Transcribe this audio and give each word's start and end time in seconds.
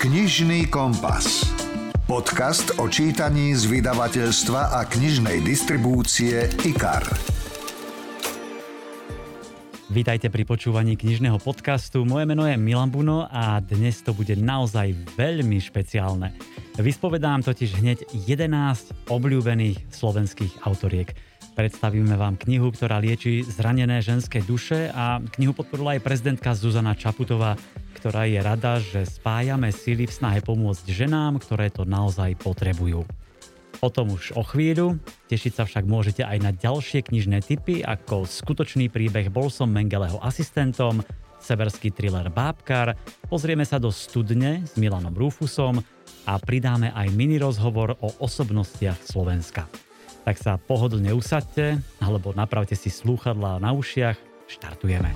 Knižný 0.00 0.72
kompas. 0.72 1.44
Podcast 2.08 2.72
o 2.80 2.88
čítaní 2.88 3.52
z 3.52 3.68
vydavateľstva 3.68 4.72
a 4.72 4.88
knižnej 4.88 5.44
distribúcie 5.44 6.48
IKAR. 6.64 7.04
Vítajte 9.92 10.32
pri 10.32 10.48
počúvaní 10.48 10.96
knižného 10.96 11.36
podcastu. 11.44 12.08
Moje 12.08 12.24
meno 12.24 12.48
je 12.48 12.56
Milan 12.56 12.88
Buno 12.88 13.28
a 13.28 13.60
dnes 13.60 14.00
to 14.00 14.16
bude 14.16 14.32
naozaj 14.40 14.96
veľmi 15.20 15.60
špeciálne. 15.60 16.32
Vyspovedám 16.80 17.44
totiž 17.44 17.84
hneď 17.84 18.08
11 18.24 19.12
obľúbených 19.12 19.92
slovenských 19.92 20.64
autoriek. 20.64 21.12
Predstavíme 21.60 22.16
vám 22.16 22.40
knihu, 22.40 22.72
ktorá 22.72 23.04
lieči 23.04 23.44
zranené 23.44 24.00
ženské 24.00 24.40
duše 24.40 24.88
a 24.96 25.20
knihu 25.36 25.52
podporila 25.52 25.92
aj 25.92 26.00
prezidentka 26.00 26.56
Zuzana 26.56 26.96
Čaputová, 26.96 27.52
ktorá 28.00 28.24
je 28.24 28.40
rada, 28.40 28.80
že 28.80 29.04
spájame 29.04 29.68
síly 29.68 30.08
v 30.08 30.16
snahe 30.16 30.40
pomôcť 30.40 30.88
ženám, 30.88 31.36
ktoré 31.36 31.68
to 31.68 31.84
naozaj 31.84 32.32
potrebujú. 32.40 33.04
O 33.84 33.88
tom 33.92 34.16
už 34.16 34.32
o 34.40 34.42
chvíľu, 34.48 34.96
tešiť 35.28 35.52
sa 35.52 35.68
však 35.68 35.84
môžete 35.84 36.24
aj 36.24 36.38
na 36.40 36.48
ďalšie 36.56 37.04
knižné 37.04 37.44
typy 37.44 37.84
ako 37.84 38.24
skutočný 38.24 38.88
príbeh 38.88 39.28
Bol 39.28 39.52
som 39.52 39.68
Mengeleho 39.68 40.16
asistentom, 40.24 41.04
severský 41.44 41.92
thriller 41.92 42.32
Bábkar, 42.32 42.96
pozrieme 43.28 43.68
sa 43.68 43.76
do 43.76 43.92
studne 43.92 44.64
s 44.64 44.80
Milanom 44.80 45.12
Rufusom 45.12 45.84
a 46.24 46.40
pridáme 46.40 46.88
aj 46.96 47.12
mini 47.12 47.36
rozhovor 47.36 48.00
o 48.00 48.16
osobnostiach 48.16 49.04
Slovenska. 49.04 49.89
Tak 50.20 50.36
sa 50.36 50.60
pohodlne 50.60 51.16
usadte 51.16 51.80
alebo 51.96 52.36
napravte 52.36 52.76
si 52.76 52.92
slúchadlá 52.92 53.56
na 53.56 53.72
ušiach, 53.72 54.20
štartujeme. 54.44 55.08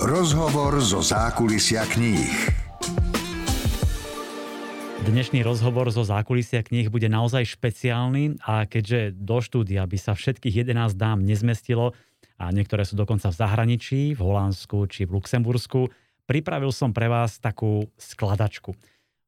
Rozhovor 0.00 0.80
zo 0.82 1.04
zákulisia 1.04 1.86
kníh. 1.86 2.34
Dnešný 5.00 5.40
rozhovor 5.46 5.88
zo 5.92 6.04
zákulisia 6.04 6.60
kníh 6.66 6.90
bude 6.92 7.08
naozaj 7.08 7.56
špeciálny 7.56 8.42
a 8.44 8.68
keďže 8.68 9.16
do 9.16 9.38
štúdia 9.40 9.86
by 9.88 9.96
sa 9.96 10.12
všetkých 10.12 10.66
11 10.66 10.96
dám 10.96 11.24
nezmestilo 11.24 11.96
a 12.40 12.44
niektoré 12.52 12.88
sú 12.88 12.96
dokonca 12.96 13.28
v 13.28 13.36
zahraničí, 13.36 14.00
v 14.16 14.20
Holandsku 14.20 14.88
či 14.88 15.04
v 15.04 15.20
Luxembursku, 15.20 15.92
pripravil 16.24 16.72
som 16.72 16.96
pre 16.96 17.08
vás 17.12 17.36
takú 17.36 17.88
skladačku. 18.00 18.72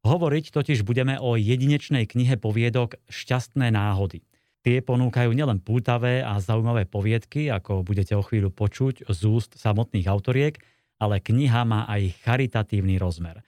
Hovoriť 0.02 0.44
totiž 0.50 0.82
budeme 0.82 1.20
o 1.20 1.38
jedinečnej 1.38 2.08
knihe 2.08 2.40
poviedok 2.40 2.98
Šťastné 3.12 3.70
náhody. 3.70 4.24
Tie 4.62 4.78
ponúkajú 4.78 5.34
nielen 5.34 5.58
pútavé 5.58 6.22
a 6.22 6.38
zaujímavé 6.38 6.86
poviedky, 6.86 7.50
ako 7.50 7.82
budete 7.82 8.14
o 8.14 8.22
chvíľu 8.22 8.54
počuť 8.54 9.10
z 9.10 9.20
úst 9.26 9.58
samotných 9.58 10.06
autoriek, 10.06 10.62
ale 11.02 11.18
kniha 11.18 11.66
má 11.66 11.82
aj 11.90 12.14
charitatívny 12.22 12.94
rozmer. 12.94 13.42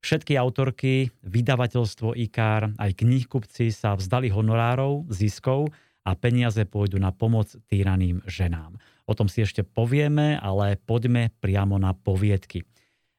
Všetky 0.00 0.38
autorky, 0.38 1.10
vydavateľstvo 1.26 2.14
IKAR, 2.14 2.78
aj 2.78 2.90
knihkupci 3.02 3.74
sa 3.74 3.98
vzdali 3.98 4.30
honorárov, 4.30 5.10
ziskov 5.10 5.74
a 6.06 6.14
peniaze 6.14 6.62
pôjdu 6.64 7.02
na 7.02 7.10
pomoc 7.10 7.50
týraným 7.66 8.22
ženám. 8.30 8.78
O 9.10 9.12
tom 9.18 9.26
si 9.26 9.42
ešte 9.42 9.66
povieme, 9.66 10.38
ale 10.38 10.78
poďme 10.78 11.34
priamo 11.42 11.82
na 11.82 11.98
poviedky. 11.98 12.62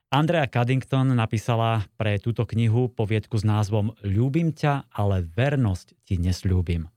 Andrea 0.07 0.47
Caddington 0.47 1.11
napísala 1.11 1.83
pre 1.99 2.15
túto 2.15 2.47
knihu 2.47 2.87
poviedku 2.87 3.35
s 3.35 3.43
názvom 3.43 3.91
Ľúbim 4.07 4.55
ťa, 4.55 4.87
ale 4.87 5.23
vernosť 5.23 5.99
ti 6.07 6.15
nesľúbim. 6.15 6.87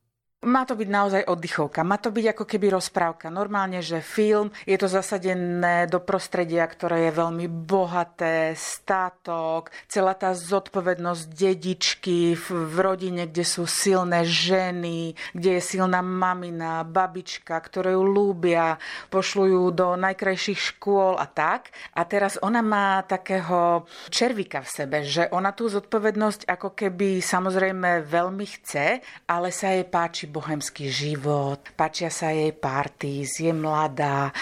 Má 0.45 0.69
to 0.69 0.77
byť 0.77 0.89
naozaj 0.93 1.23
oddychovka, 1.25 1.81
má 1.81 1.97
to 1.97 2.13
byť 2.13 2.37
ako 2.37 2.45
keby 2.45 2.77
rozprávka. 2.77 3.33
Normálne, 3.33 3.81
že 3.81 4.05
film, 4.05 4.53
je 4.69 4.77
to 4.77 4.93
zasadené 4.93 5.89
do 5.89 6.05
prostredia, 6.05 6.69
ktoré 6.69 7.09
je 7.09 7.17
veľmi 7.17 7.49
bohaté, 7.49 8.53
státok, 8.53 9.73
celá 9.89 10.13
tá 10.13 10.37
zodpovednosť 10.37 11.25
dedičky 11.33 12.37
v, 12.37 12.47
v 12.69 12.77
rodine, 12.77 13.25
kde 13.25 13.41
sú 13.41 13.65
silné 13.65 14.29
ženy, 14.29 15.17
kde 15.33 15.57
je 15.57 15.63
silná 15.65 16.05
mamina, 16.05 16.85
babička, 16.85 17.57
ktoré 17.57 17.97
ju 17.97 18.05
lúbia, 18.05 18.77
pošľú 19.09 19.45
ju 19.49 19.63
do 19.73 19.97
najkrajších 19.97 20.77
škôl 20.77 21.17
a 21.17 21.25
tak. 21.25 21.73
A 21.97 22.05
teraz 22.05 22.37
ona 22.45 22.61
má 22.61 23.01
takého 23.09 23.89
červika 24.13 24.61
v 24.61 24.69
sebe, 24.69 24.99
že 25.09 25.25
ona 25.33 25.57
tú 25.57 25.73
zodpovednosť 25.73 26.45
ako 26.45 26.77
keby 26.77 27.25
samozrejme 27.25 28.05
veľmi 28.05 28.47
chce, 28.61 29.01
ale 29.25 29.49
sa 29.49 29.73
jej 29.73 29.89
páči 29.89 30.34
bohemský 30.35 30.91
život, 30.91 31.63
páčia 31.79 32.11
sa 32.11 32.35
jej 32.35 32.51
parties, 32.51 33.39
je 33.39 33.55
mladá, 33.55 34.35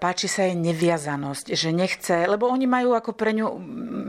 páči 0.00 0.24
sa 0.24 0.48
jej 0.48 0.56
neviazanosť, 0.56 1.52
že 1.52 1.68
nechce, 1.68 2.24
lebo 2.24 2.48
oni 2.48 2.64
majú 2.64 2.96
ako 2.96 3.12
pre 3.12 3.36
ňu 3.36 3.60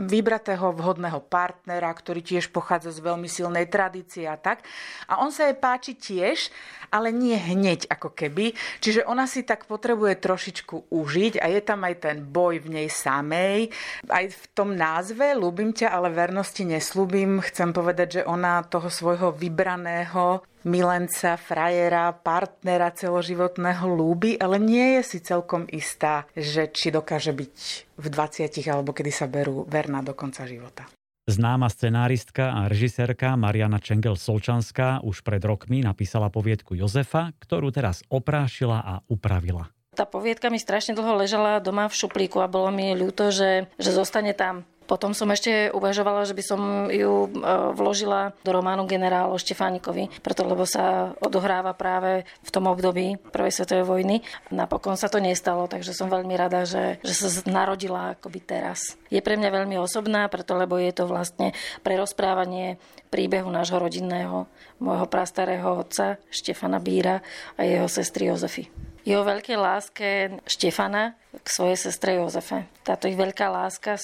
vybratého 0.08 0.72
vhodného 0.72 1.20
partnera, 1.28 1.92
ktorý 1.92 2.24
tiež 2.24 2.48
pochádza 2.48 2.96
z 2.96 3.04
veľmi 3.04 3.28
silnej 3.28 3.68
tradície 3.68 4.24
a 4.24 4.40
tak. 4.40 4.64
A 5.04 5.20
on 5.20 5.28
sa 5.28 5.52
jej 5.52 5.56
páči 5.60 5.92
tiež, 6.00 6.48
ale 6.90 7.14
nie 7.14 7.36
hneď 7.36 7.88
ako 7.90 8.12
keby. 8.12 8.56
Čiže 8.82 9.06
ona 9.06 9.28
si 9.30 9.42
tak 9.42 9.66
potrebuje 9.70 10.18
trošičku 10.18 10.90
užiť 10.90 11.38
a 11.42 11.46
je 11.50 11.60
tam 11.62 11.86
aj 11.86 11.94
ten 12.02 12.18
boj 12.22 12.62
v 12.62 12.82
nej 12.82 12.88
samej. 12.90 13.70
Aj 14.10 14.26
v 14.26 14.44
tom 14.52 14.74
názve 14.74 15.36
Ľúbim 15.36 15.72
ťa, 15.72 15.92
ale 15.92 16.12
vernosti 16.12 16.66
neslúbim, 16.66 17.42
chcem 17.44 17.70
povedať, 17.70 18.20
že 18.20 18.26
ona 18.26 18.64
toho 18.66 18.88
svojho 18.90 19.30
vybraného 19.34 20.42
milenca, 20.66 21.38
frajera, 21.38 22.10
partnera 22.10 22.90
celoživotného 22.90 23.86
lúby, 23.86 24.34
ale 24.34 24.58
nie 24.58 24.98
je 24.98 25.02
si 25.06 25.18
celkom 25.22 25.70
istá, 25.70 26.26
že 26.34 26.66
či 26.74 26.90
dokáže 26.90 27.30
byť 27.30 27.56
v 27.96 28.06
20 28.10 28.50
alebo 28.66 28.90
kedy 28.90 29.14
sa 29.14 29.30
berú 29.30 29.62
verná 29.70 30.02
do 30.02 30.12
konca 30.12 30.42
života. 30.42 30.90
Známa 31.26 31.66
scenáristka 31.66 32.54
a 32.54 32.70
režisérka 32.70 33.34
Mariana 33.34 33.82
Čengel-Solčanská 33.82 35.02
už 35.02 35.26
pred 35.26 35.42
rokmi 35.42 35.82
napísala 35.82 36.30
poviedku 36.30 36.78
Jozefa, 36.78 37.34
ktorú 37.42 37.74
teraz 37.74 38.06
oprášila 38.06 38.78
a 38.78 38.94
upravila. 39.10 39.66
Tá 39.98 40.06
poviedka 40.06 40.54
mi 40.54 40.62
strašne 40.62 40.94
dlho 40.94 41.18
ležala 41.18 41.58
doma 41.58 41.90
v 41.90 41.98
šuplíku 41.98 42.38
a 42.38 42.46
bolo 42.46 42.70
mi 42.70 42.94
ľúto, 42.94 43.34
že, 43.34 43.66
že 43.74 43.90
zostane 43.90 44.38
tam. 44.38 44.62
Potom 44.86 45.12
som 45.12 45.26
ešte 45.34 45.74
uvažovala, 45.74 46.24
že 46.24 46.34
by 46.38 46.44
som 46.46 46.60
ju 46.88 47.26
e, 47.26 47.28
vložila 47.74 48.30
do 48.46 48.50
románu 48.54 48.86
generál 48.86 49.34
o 49.34 49.38
Štefánikovi, 49.38 50.22
preto 50.22 50.46
lebo 50.46 50.62
sa 50.62 51.12
odohráva 51.18 51.74
práve 51.74 52.22
v 52.46 52.50
tom 52.54 52.70
období 52.70 53.18
Prvej 53.34 53.52
svetovej 53.52 53.84
vojny. 53.84 54.16
Napokon 54.54 54.94
sa 54.94 55.10
to 55.10 55.18
nestalo, 55.18 55.66
takže 55.66 55.90
som 55.90 56.06
veľmi 56.06 56.34
rada, 56.38 56.62
že, 56.62 57.02
že 57.02 57.12
sa 57.12 57.28
narodila 57.50 58.14
akoby 58.14 58.40
teraz. 58.40 58.94
Je 59.10 59.18
pre 59.18 59.34
mňa 59.34 59.50
veľmi 59.50 59.76
osobná, 59.82 60.30
preto 60.30 60.54
lebo 60.54 60.78
je 60.78 60.94
to 60.94 61.10
vlastne 61.10 61.50
prerozprávanie 61.82 62.78
príbehu 63.10 63.50
nášho 63.50 63.82
rodinného, 63.82 64.46
môjho 64.78 65.06
prastarého 65.10 65.82
otca 65.82 66.22
Štefana 66.30 66.78
Bíra 66.78 67.22
a 67.58 67.66
jeho 67.66 67.90
sestry 67.90 68.30
Jozefy 68.30 68.70
jeho 69.06 69.22
veľkej 69.22 69.54
láske 69.54 70.08
Štefana 70.50 71.14
k 71.38 71.46
svojej 71.46 71.78
sestre 71.78 72.18
Jozefe. 72.18 72.66
Táto 72.82 73.06
ich 73.06 73.14
veľká 73.14 73.46
láska 73.46 73.94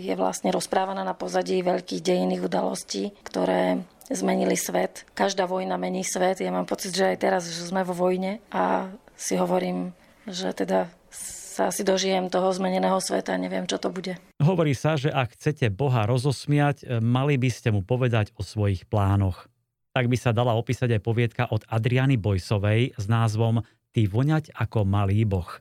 je 0.00 0.14
vlastne 0.16 0.48
rozprávaná 0.48 1.04
na 1.04 1.12
pozadí 1.12 1.60
veľkých 1.60 2.00
dejinných 2.00 2.48
udalostí, 2.48 3.12
ktoré 3.28 3.84
zmenili 4.08 4.56
svet. 4.56 5.04
Každá 5.12 5.44
vojna 5.44 5.76
mení 5.76 6.00
svet. 6.00 6.40
Ja 6.40 6.48
mám 6.48 6.64
pocit, 6.64 6.96
že 6.96 7.12
aj 7.12 7.16
teraz 7.20 7.44
že 7.44 7.68
sme 7.68 7.84
vo 7.84 7.92
vojne 7.92 8.40
a 8.48 8.88
si 9.20 9.36
hovorím, 9.36 9.92
že 10.24 10.56
teda 10.56 10.88
sa 11.12 11.68
asi 11.68 11.82
dožijem 11.84 12.30
toho 12.32 12.48
zmeneného 12.54 13.02
sveta 13.02 13.34
a 13.34 13.42
neviem, 13.42 13.68
čo 13.68 13.76
to 13.76 13.92
bude. 13.92 14.16
Hovorí 14.40 14.72
sa, 14.72 14.94
že 14.94 15.12
ak 15.12 15.36
chcete 15.36 15.68
Boha 15.74 16.06
rozosmiať, 16.08 17.02
mali 17.02 17.36
by 17.36 17.50
ste 17.52 17.68
mu 17.74 17.84
povedať 17.84 18.32
o 18.38 18.46
svojich 18.46 18.86
plánoch. 18.86 19.50
Tak 19.90 20.06
by 20.06 20.14
sa 20.14 20.30
dala 20.30 20.54
opísať 20.54 20.94
aj 20.94 21.02
poviedka 21.02 21.50
od 21.50 21.66
Adriany 21.66 22.14
Bojsovej 22.14 22.94
s 22.94 23.04
názvom 23.10 23.66
Ty 23.98 24.06
voňať 24.06 24.54
ako 24.54 24.86
malý 24.86 25.26
boh. 25.26 25.58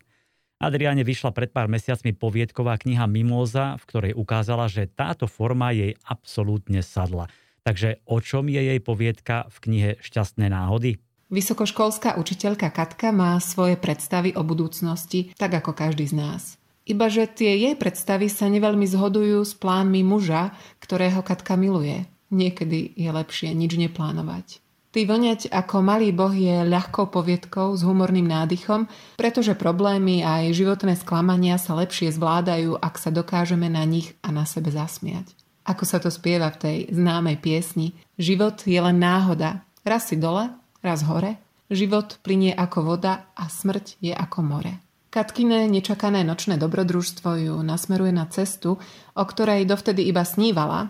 Adriane 0.61 1.01
vyšla 1.01 1.33
pred 1.33 1.49
pár 1.49 1.65
mesiacmi 1.65 2.13
poviedková 2.13 2.77
kniha 2.77 3.09
Mimóza, 3.09 3.81
v 3.81 3.83
ktorej 3.89 4.13
ukázala, 4.13 4.69
že 4.69 4.85
táto 4.85 5.25
forma 5.25 5.73
jej 5.73 5.97
absolútne 6.05 6.85
sadla. 6.85 7.33
Takže 7.65 7.97
o 8.05 8.21
čom 8.21 8.45
je 8.45 8.61
jej 8.61 8.77
poviedka 8.77 9.49
v 9.49 9.57
knihe 9.57 9.89
Šťastné 10.05 10.53
náhody? 10.53 11.01
Vysokoškolská 11.33 12.21
učiteľka 12.21 12.69
Katka 12.69 13.09
má 13.09 13.41
svoje 13.41 13.73
predstavy 13.73 14.37
o 14.37 14.45
budúcnosti, 14.45 15.33
tak 15.33 15.57
ako 15.57 15.73
každý 15.73 16.05
z 16.05 16.21
nás. 16.21 16.61
Iba 16.85 17.09
že 17.09 17.25
tie 17.25 17.57
jej 17.57 17.73
predstavy 17.73 18.29
sa 18.29 18.53
neveľmi 18.53 18.85
zhodujú 18.85 19.41
s 19.41 19.57
plánmi 19.57 20.05
muža, 20.05 20.53
ktorého 20.77 21.25
Katka 21.25 21.57
miluje. 21.57 22.05
Niekedy 22.29 23.01
je 23.01 23.09
lepšie 23.09 23.57
nič 23.57 23.73
neplánovať. 23.81 24.61
Ty 24.97 25.05
ako 25.53 25.85
malý 25.85 26.09
boh 26.09 26.33
je 26.33 26.65
ľahkou 26.65 27.13
poviedkou 27.13 27.77
s 27.77 27.85
humorným 27.85 28.25
nádychom, 28.25 28.89
pretože 29.13 29.53
problémy 29.53 30.25
a 30.25 30.41
aj 30.41 30.57
životné 30.57 30.97
sklamania 30.97 31.61
sa 31.61 31.77
lepšie 31.77 32.09
zvládajú, 32.09 32.73
ak 32.81 32.97
sa 32.97 33.13
dokážeme 33.13 33.69
na 33.69 33.85
nich 33.85 34.17
a 34.25 34.33
na 34.33 34.41
sebe 34.49 34.73
zasmiať. 34.73 35.37
Ako 35.69 35.85
sa 35.85 36.01
to 36.01 36.09
spieva 36.09 36.49
v 36.49 36.57
tej 36.57 36.77
známej 36.89 37.37
piesni. 37.37 37.93
Život 38.17 38.65
je 38.65 38.81
len 38.81 38.97
náhoda. 38.97 39.61
Raz 39.85 40.09
si 40.09 40.17
dole, 40.17 40.49
raz 40.81 41.05
hore. 41.05 41.37
Život 41.69 42.17
plinie 42.25 42.57
ako 42.57 42.97
voda 42.97 43.29
a 43.37 43.53
smrť 43.53 44.01
je 44.01 44.17
ako 44.17 44.41
more. 44.41 44.81
Katkine 45.13 45.69
nečakané 45.69 46.25
nočné 46.25 46.57
dobrodružstvo 46.57 47.29
ju 47.37 47.55
nasmeruje 47.61 48.17
na 48.17 48.25
cestu, 48.33 48.81
o 49.13 49.23
ktorej 49.29 49.69
dovtedy 49.69 50.09
iba 50.09 50.25
snívala. 50.25 50.89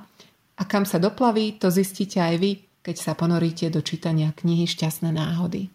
A 0.55 0.63
kam 0.63 0.87
sa 0.87 0.95
doplaví, 0.95 1.59
to 1.59 1.67
zistíte 1.67 2.23
aj 2.23 2.35
vy, 2.39 2.66
keď 2.87 2.95
sa 3.03 3.19
ponoríte 3.19 3.67
do 3.67 3.83
čítania 3.83 4.31
knihy 4.31 4.63
Šťastné 4.63 5.11
náhody. 5.11 5.67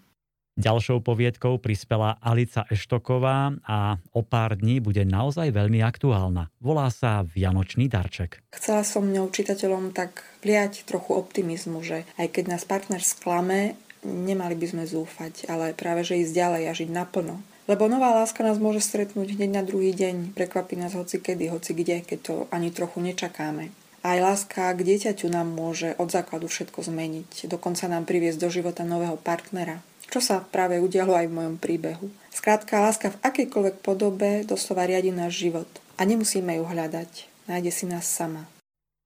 Ďalšou 0.56 1.04
poviedkou 1.04 1.60
prispela 1.60 2.16
Alica 2.24 2.64
Eštoková 2.72 3.52
a 3.68 4.00
o 4.16 4.24
pár 4.24 4.56
dní 4.56 4.80
bude 4.80 5.04
naozaj 5.04 5.52
veľmi 5.52 5.84
aktuálna. 5.84 6.48
Volá 6.56 6.88
sa 6.88 7.20
Vianočný 7.20 7.92
darček. 7.92 8.40
Chcela 8.56 8.80
som 8.80 9.04
ňou 9.04 9.28
čitateľom 9.28 9.92
tak 9.92 10.24
vliať 10.40 10.88
trochu 10.88 11.12
optimizmu, 11.12 11.84
že 11.84 12.08
aj 12.16 12.32
keď 12.32 12.44
nás 12.56 12.64
partner 12.64 13.04
sklame, 13.04 13.76
nemali 14.04 14.56
by 14.56 14.66
sme 14.72 14.84
zúfať, 14.88 15.52
ale 15.52 15.76
práve 15.76 16.08
že 16.08 16.16
ísť 16.16 16.32
ďalej 16.32 16.62
a 16.68 16.72
žiť 16.72 16.88
naplno. 16.92 17.44
Lebo 17.68 17.92
nová 17.92 18.12
láska 18.16 18.40
nás 18.40 18.56
môže 18.56 18.80
stretnúť 18.84 19.36
hneď 19.36 19.50
na 19.52 19.62
druhý 19.64 19.92
deň, 19.92 20.32
prekvapí 20.32 20.80
nás 20.80 20.96
hoci 20.96 21.20
kedy, 21.20 21.52
hoci 21.52 21.76
kde, 21.76 22.04
keď 22.04 22.18
to 22.24 22.34
ani 22.52 22.72
trochu 22.72 23.04
nečakáme. 23.04 23.81
Aj 24.02 24.18
láska 24.18 24.66
k 24.74 24.82
dieťaťu 24.82 25.30
nám 25.30 25.54
môže 25.54 25.94
od 25.94 26.10
základu 26.10 26.50
všetko 26.50 26.82
zmeniť, 26.82 27.46
dokonca 27.46 27.86
nám 27.86 28.02
priviesť 28.02 28.38
do 28.42 28.50
života 28.50 28.82
nového 28.82 29.14
partnera, 29.14 29.78
čo 30.10 30.18
sa 30.18 30.42
práve 30.42 30.82
udialo 30.82 31.14
aj 31.14 31.30
v 31.30 31.36
mojom 31.38 31.56
príbehu. 31.62 32.10
Skrátka, 32.34 32.82
láska 32.82 33.14
v 33.14 33.20
akejkoľvek 33.22 33.76
podobe 33.78 34.42
doslova 34.42 34.90
riadi 34.90 35.14
náš 35.14 35.46
život 35.46 35.70
a 35.94 36.02
nemusíme 36.02 36.50
ju 36.58 36.66
hľadať. 36.66 37.30
Nájde 37.46 37.70
si 37.70 37.86
nás 37.86 38.02
sama. 38.02 38.50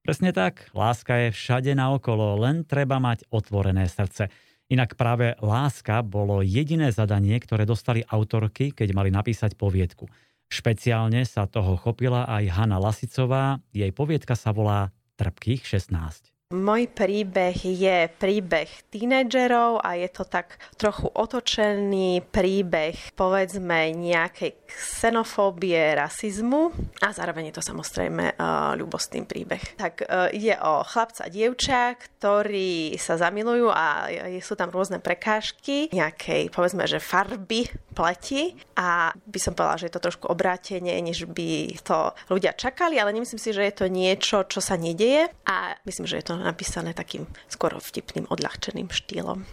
Presne 0.00 0.32
tak, 0.32 0.72
láska 0.72 1.28
je 1.28 1.28
všade 1.28 1.76
naokolo, 1.76 2.40
len 2.40 2.64
treba 2.64 2.96
mať 2.96 3.28
otvorené 3.28 3.92
srdce. 3.92 4.32
Inak 4.72 4.96
práve 4.96 5.36
láska 5.44 6.00
bolo 6.00 6.40
jediné 6.40 6.88
zadanie, 6.88 7.36
ktoré 7.36 7.68
dostali 7.68 8.00
autorky, 8.00 8.72
keď 8.72 8.96
mali 8.96 9.12
napísať 9.12 9.60
poviedku. 9.60 10.08
Špeciálne 10.46 11.26
sa 11.26 11.50
toho 11.50 11.74
chopila 11.74 12.22
aj 12.30 12.44
Hanna 12.54 12.78
Lasicová, 12.78 13.58
jej 13.74 13.90
poviedka 13.90 14.38
sa 14.38 14.54
volá 14.54 14.94
Trpkých 15.18 15.66
16. 15.66 16.35
Môj 16.54 16.86
príbeh 16.86 17.58
je 17.58 18.06
príbeh 18.22 18.70
tínedžerov 18.94 19.82
a 19.82 19.98
je 19.98 20.06
to 20.06 20.22
tak 20.22 20.62
trochu 20.78 21.10
otočený 21.10 22.22
príbeh 22.30 22.94
povedzme 23.18 23.90
nejakej 23.90 24.54
xenofóbie, 24.70 25.98
rasizmu 25.98 26.70
a 27.02 27.10
zároveň 27.10 27.50
je 27.50 27.58
to 27.58 27.66
samozrejme 27.66 28.38
uh, 28.38 28.78
ľubostný 28.78 29.26
príbeh. 29.26 29.74
Tak 29.74 30.06
uh, 30.06 30.30
ide 30.30 30.54
o 30.62 30.86
chlapca 30.86 31.26
a 31.26 31.32
dievča, 31.34 31.98
ktorí 31.98 32.94
sa 32.94 33.18
zamilujú 33.18 33.66
a 33.66 34.06
sú 34.38 34.54
tam 34.54 34.70
rôzne 34.70 35.02
prekážky 35.02 35.90
nejakej 35.90 36.54
povedzme, 36.54 36.86
že 36.86 37.02
farby 37.02 37.66
pleti 37.90 38.54
a 38.78 39.10
by 39.10 39.38
som 39.42 39.58
povedala, 39.58 39.82
že 39.82 39.90
je 39.90 39.94
to 39.98 40.04
trošku 40.06 40.30
obrátenie, 40.30 40.94
než 41.02 41.26
by 41.26 41.74
to 41.82 42.14
ľudia 42.30 42.54
čakali, 42.54 43.02
ale 43.02 43.10
nemyslím 43.10 43.42
si, 43.42 43.50
že 43.50 43.66
je 43.66 43.74
to 43.74 43.90
niečo, 43.90 44.46
čo 44.46 44.62
sa 44.62 44.78
nedieje 44.78 45.26
a 45.42 45.74
myslím, 45.82 46.06
že 46.06 46.22
je 46.22 46.26
to 46.30 46.35
napísané 46.40 46.92
takým 46.92 47.24
skoro 47.48 47.80
vtipným, 47.80 48.28
odľahčeným 48.28 48.92
štýlom. 48.92 49.44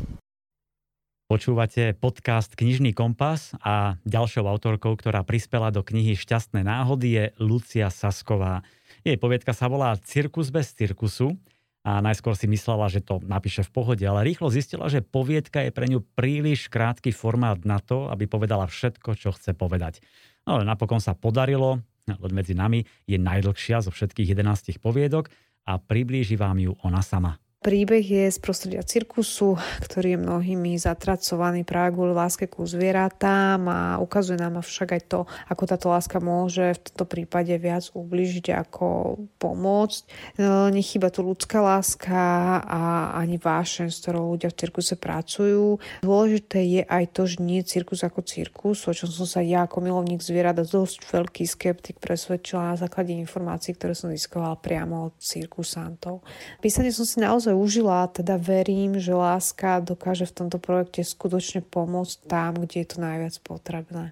Počúvate 1.33 1.97
podcast 1.97 2.53
Knižný 2.53 2.94
kompas 2.94 3.57
a 3.63 3.97
ďalšou 4.06 4.45
autorkou, 4.45 4.94
ktorá 4.94 5.25
prispela 5.25 5.74
do 5.74 5.81
knihy 5.81 6.13
Šťastné 6.13 6.62
náhody 6.62 7.09
je 7.15 7.24
Lucia 7.41 7.89
Sasková. 7.89 8.62
Jej 9.01 9.18
poviedka 9.18 9.56
sa 9.56 9.65
volá 9.65 9.95
Cirkus 9.97 10.53
bez 10.53 10.75
cirkusu 10.77 11.33
a 11.83 12.00
najskôr 12.00 12.35
si 12.38 12.45
myslela, 12.47 12.85
že 12.91 13.01
to 13.03 13.18
napíše 13.24 13.65
v 13.65 13.71
pohode, 13.71 14.03
ale 14.03 14.24
rýchlo 14.24 14.51
zistila, 14.53 14.91
že 14.91 15.03
poviedka 15.03 15.63
je 15.63 15.71
pre 15.74 15.89
ňu 15.89 16.06
príliš 16.15 16.69
krátky 16.69 17.09
formát 17.15 17.59
na 17.65 17.80
to, 17.81 18.13
aby 18.13 18.30
povedala 18.30 18.68
všetko, 18.69 19.18
čo 19.18 19.35
chce 19.35 19.56
povedať. 19.56 20.06
No 20.44 20.59
ale 20.59 20.68
napokon 20.68 21.00
sa 21.00 21.15
podarilo, 21.15 21.83
len 22.07 22.31
medzi 22.35 22.51
nami 22.51 22.83
je 23.07 23.15
najdlhšia 23.15 23.83
zo 23.83 23.91
všetkých 23.91 24.35
11 24.35 24.80
poviedok 24.80 25.31
a 25.65 25.77
priblíži 25.80 26.36
vám 26.36 26.60
ju 26.60 26.75
ona 26.83 27.01
sama. 27.01 27.38
Príbeh 27.63 28.04
je 28.04 28.27
z 28.27 28.44
prostredia 28.44 28.83
cirkusu, 28.83 29.56
ktorý 29.88 30.19
je 30.19 30.19
mnohými 30.19 30.75
zatracovaný 30.75 31.63
práve 31.63 31.95
kvôli 31.95 32.12
láske 32.12 32.44
ku 32.51 32.68
zvieratám 32.68 33.63
a 33.71 33.80
ukazuje 34.04 34.36
nám 34.36 34.60
však 34.60 35.00
aj 35.00 35.01
to, 35.07 35.24
ako 35.48 35.63
táto 35.63 35.88
láska 35.88 36.19
môže 36.19 36.75
v 36.75 36.81
tomto 36.92 37.07
prípade 37.07 37.56
viac 37.56 37.88
ubližiť 37.95 38.51
ako 38.68 39.15
pomôcť. 39.39 40.01
No, 40.44 40.68
nechýba 40.68 41.07
tu 41.07 41.24
ľudská 41.24 41.63
láska 41.63 42.19
a 42.68 43.15
ani 43.15 43.39
vášeň, 43.39 43.88
s 43.88 44.04
ktorou 44.04 44.36
ľudia 44.36 44.51
v 44.51 44.59
cirkuse 44.59 45.00
pracujú. 45.00 45.80
Dôležité 46.04 46.59
je 46.68 46.81
aj 46.83 47.16
to, 47.16 47.31
že 47.31 47.39
nie 47.39 47.63
cirkus 47.63 48.04
ako 48.04 48.27
cirkus, 48.27 48.83
o 48.83 48.92
čom 48.92 49.07
som 49.07 49.24
sa 49.24 49.39
ja 49.39 49.63
ako 49.63 49.80
milovník 49.80 50.19
zvierat 50.19 50.59
a 50.59 50.68
dosť 50.68 51.07
veľký 51.07 51.48
skeptik 51.48 52.04
presvedčila 52.04 52.75
na 52.75 52.77
základe 52.77 53.16
informácií, 53.16 53.71
ktoré 53.71 53.95
som 53.95 54.12
získovala 54.12 54.59
priamo 54.59 55.07
od 55.07 55.16
cirkusantov. 55.24 56.27
Písanie 56.59 56.92
som 56.92 57.07
si 57.07 57.24
naozaj 57.24 57.52
užila 57.53 58.05
a 58.05 58.11
teda 58.11 58.35
verím, 58.41 59.00
že 59.00 59.15
láska 59.15 59.79
dokáže 59.79 60.27
v 60.27 60.44
tomto 60.44 60.57
projekte 60.59 61.05
skutočne 61.05 61.63
pomôcť 61.63 62.27
tam, 62.27 62.59
kde 62.59 62.83
je 62.83 62.88
to 62.89 62.97
najviac 63.00 63.35
potrebné. 63.45 64.11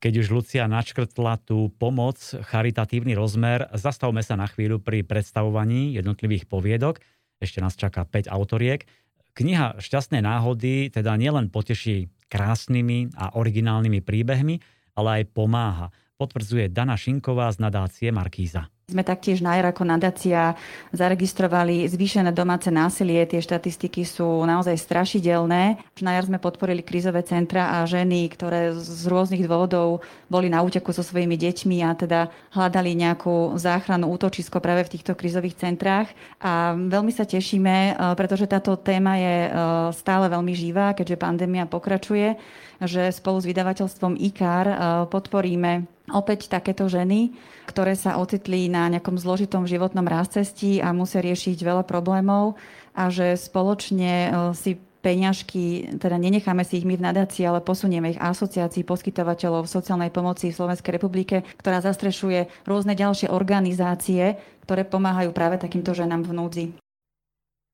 Keď 0.00 0.12
už 0.22 0.32
Lucia 0.32 0.64
načkrtla 0.64 1.42
tú 1.44 1.68
pomoc, 1.76 2.16
charitatívny 2.22 3.12
rozmer, 3.12 3.68
zastavme 3.76 4.24
sa 4.24 4.38
na 4.38 4.48
chvíľu 4.48 4.80
pri 4.80 5.04
predstavovaní 5.04 5.92
jednotlivých 5.98 6.48
poviedok. 6.48 7.02
Ešte 7.36 7.60
nás 7.60 7.76
čaká 7.76 8.08
5 8.08 8.30
autoriek. 8.32 8.88
Kniha 9.36 9.76
Šťastné 9.76 10.24
náhody 10.24 10.88
teda 10.88 11.18
nielen 11.20 11.52
poteší 11.52 12.08
krásnymi 12.30 13.12
a 13.18 13.36
originálnymi 13.36 14.00
príbehmi, 14.00 14.56
ale 14.96 15.20
aj 15.20 15.34
pomáha. 15.36 15.92
Potvrdzuje 16.16 16.72
Dana 16.72 16.96
Šinková 16.96 17.50
z 17.50 17.58
nadácie 17.60 18.08
Markíza. 18.08 18.70
Sme 18.90 19.06
taktiež 19.06 19.38
na 19.38 19.54
ako 19.62 19.86
nadácia 19.86 20.58
zaregistrovali 20.90 21.86
zvýšené 21.86 22.34
domáce 22.34 22.66
násilie. 22.74 23.22
Tie 23.30 23.38
štatistiky 23.38 24.02
sú 24.02 24.42
naozaj 24.42 24.74
strašidelné. 24.74 25.78
Na 26.02 26.18
jar 26.18 26.26
sme 26.26 26.42
podporili 26.42 26.82
krízové 26.82 27.22
centra 27.22 27.78
a 27.78 27.86
ženy, 27.86 28.26
ktoré 28.34 28.74
z 28.74 29.06
rôznych 29.06 29.46
dôvodov 29.46 30.02
boli 30.26 30.50
na 30.50 30.58
úteku 30.64 30.90
so 30.90 31.06
svojimi 31.06 31.38
deťmi 31.38 31.78
a 31.86 31.90
teda 31.94 32.20
hľadali 32.50 32.98
nejakú 32.98 33.54
záchranu, 33.54 34.10
útočisko 34.10 34.58
práve 34.58 34.90
v 34.90 34.98
týchto 34.98 35.14
krízových 35.14 35.60
centrách. 35.60 36.10
A 36.42 36.74
veľmi 36.74 37.14
sa 37.14 37.22
tešíme, 37.22 37.76
e, 37.76 37.92
pretože 38.18 38.50
táto 38.50 38.74
téma 38.74 39.14
je 39.20 39.36
e, 39.46 39.50
stále 39.94 40.26
veľmi 40.26 40.54
živá, 40.56 40.96
keďže 40.96 41.20
pandémia 41.20 41.68
pokračuje, 41.70 42.34
že 42.80 43.12
spolu 43.12 43.38
s 43.38 43.46
vydavateľstvom 43.46 44.16
IKAR 44.18 44.66
e, 44.66 44.76
podporíme 45.12 45.99
opäť 46.12 46.50
takéto 46.50 46.86
ženy, 46.90 47.34
ktoré 47.66 47.94
sa 47.94 48.18
ocitli 48.18 48.66
na 48.66 48.90
nejakom 48.90 49.16
zložitom 49.16 49.68
životnom 49.68 50.06
rázcestí 50.06 50.82
a 50.82 50.90
musia 50.90 51.22
riešiť 51.22 51.58
veľa 51.62 51.84
problémov 51.86 52.58
a 52.94 53.08
že 53.08 53.38
spoločne 53.38 54.12
e, 54.26 54.28
si 54.58 54.76
peňažky, 55.00 55.96
teda 55.96 56.20
nenecháme 56.20 56.60
si 56.60 56.84
ich 56.84 56.88
my 56.88 57.00
v 57.00 57.06
nadácii, 57.08 57.48
ale 57.48 57.64
posunieme 57.64 58.12
ich 58.12 58.20
asociácii 58.20 58.84
poskytovateľov 58.84 59.64
sociálnej 59.64 60.12
pomoci 60.12 60.52
v 60.52 60.58
Slovenskej 60.60 60.92
republike, 61.00 61.42
ktorá 61.56 61.80
zastrešuje 61.80 62.68
rôzne 62.68 62.92
ďalšie 62.92 63.32
organizácie, 63.32 64.36
ktoré 64.68 64.84
pomáhajú 64.84 65.32
práve 65.32 65.56
takýmto 65.56 65.96
ženám 65.96 66.28
v 66.28 66.32
núdzi. 66.36 66.66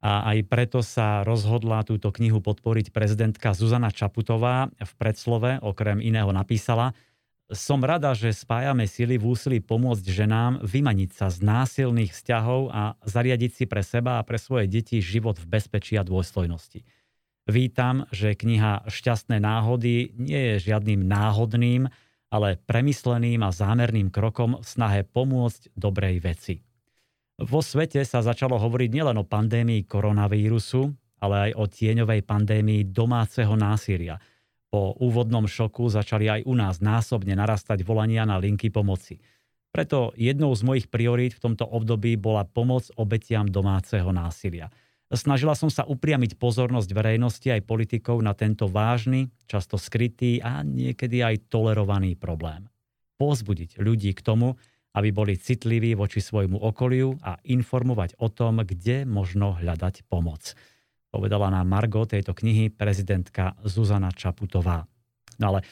A 0.06 0.22
aj 0.30 0.46
preto 0.46 0.87
sa 0.87 1.26
rozhodla 1.26 1.82
túto 1.82 2.14
knihu 2.14 2.38
podporiť 2.38 2.94
prezidentka 2.94 3.50
Zuzana 3.56 3.90
Čaputová. 3.90 4.70
V 4.78 4.92
predslove 4.94 5.58
okrem 5.66 5.99
iného 5.99 6.30
napísala, 6.30 6.94
som 7.54 7.78
rada, 7.78 8.10
že 8.10 8.34
spájame 8.34 8.90
sily 8.90 9.22
v 9.22 9.30
úsilí 9.30 9.58
pomôcť 9.62 10.02
ženám 10.02 10.66
vymaniť 10.66 11.10
sa 11.14 11.26
z 11.30 11.46
násilných 11.46 12.10
vzťahov 12.10 12.74
a 12.74 12.98
zariadiť 13.06 13.52
si 13.54 13.64
pre 13.70 13.86
seba 13.86 14.18
a 14.18 14.26
pre 14.26 14.34
svoje 14.34 14.66
deti 14.66 14.98
život 14.98 15.38
v 15.38 15.46
bezpečí 15.46 15.94
a 15.94 16.02
dôstojnosti. 16.02 16.82
Vítam, 17.46 18.10
že 18.10 18.34
kniha 18.34 18.90
Šťastné 18.90 19.38
náhody 19.38 20.10
nie 20.18 20.58
je 20.58 20.74
žiadnym 20.74 21.06
náhodným, 21.06 21.86
ale 22.34 22.58
premysleným 22.66 23.46
a 23.46 23.54
zámerným 23.54 24.10
krokom 24.10 24.58
v 24.58 24.66
snahe 24.66 25.00
pomôcť 25.06 25.70
dobrej 25.78 26.18
veci. 26.26 26.54
Vo 27.38 27.62
svete 27.62 28.02
sa 28.02 28.26
začalo 28.26 28.58
hovoriť 28.58 28.90
nielen 28.90 29.22
o 29.22 29.28
pandémii 29.28 29.86
koronavírusu, 29.86 30.90
ale 31.22 31.50
aj 31.50 31.50
o 31.54 31.64
tieňovej 31.70 32.26
pandémii 32.26 32.90
domáceho 32.90 33.54
násilia– 33.54 34.18
po 34.76 34.92
úvodnom 35.00 35.49
šoku 35.49 35.88
začali 35.88 36.28
aj 36.28 36.40
u 36.45 36.52
nás 36.52 36.85
násobne 36.85 37.33
narastať 37.33 37.80
volania 37.80 38.28
na 38.28 38.37
linky 38.37 38.68
pomoci. 38.68 39.16
Preto 39.73 40.12
jednou 40.21 40.52
z 40.52 40.68
mojich 40.68 40.87
priorít 40.92 41.33
v 41.33 41.49
tomto 41.49 41.64
období 41.64 42.21
bola 42.21 42.45
pomoc 42.45 42.85
obetiam 43.00 43.49
domáceho 43.49 44.12
násilia. 44.12 44.68
Snažila 45.09 45.56
som 45.56 45.73
sa 45.73 45.88
upriamiť 45.88 46.37
pozornosť 46.37 46.92
verejnosti 46.92 47.49
aj 47.49 47.64
politikov 47.64 48.21
na 48.21 48.37
tento 48.37 48.68
vážny, 48.68 49.33
často 49.49 49.80
skrytý 49.80 50.45
a 50.45 50.61
niekedy 50.61 51.25
aj 51.25 51.49
tolerovaný 51.49 52.12
problém. 52.12 52.68
Pozbudiť 53.16 53.80
ľudí 53.80 54.12
k 54.12 54.21
tomu, 54.21 54.61
aby 54.92 55.09
boli 55.09 55.40
citliví 55.40 55.97
voči 55.97 56.21
svojmu 56.21 56.61
okoliu 56.61 57.16
a 57.25 57.40
informovať 57.49 58.21
o 58.21 58.28
tom, 58.28 58.61
kde 58.61 59.09
možno 59.09 59.56
hľadať 59.56 60.04
pomoc 60.12 60.52
povedala 61.16 61.49
na 61.49 61.64
Margo 61.64 62.04
tejto 62.04 62.37
knihy 62.37 62.68
prezidentka 62.68 63.56
Zuzana 63.64 64.12
Čaputová. 64.12 64.85
No 65.40 65.56
ale 65.56 65.64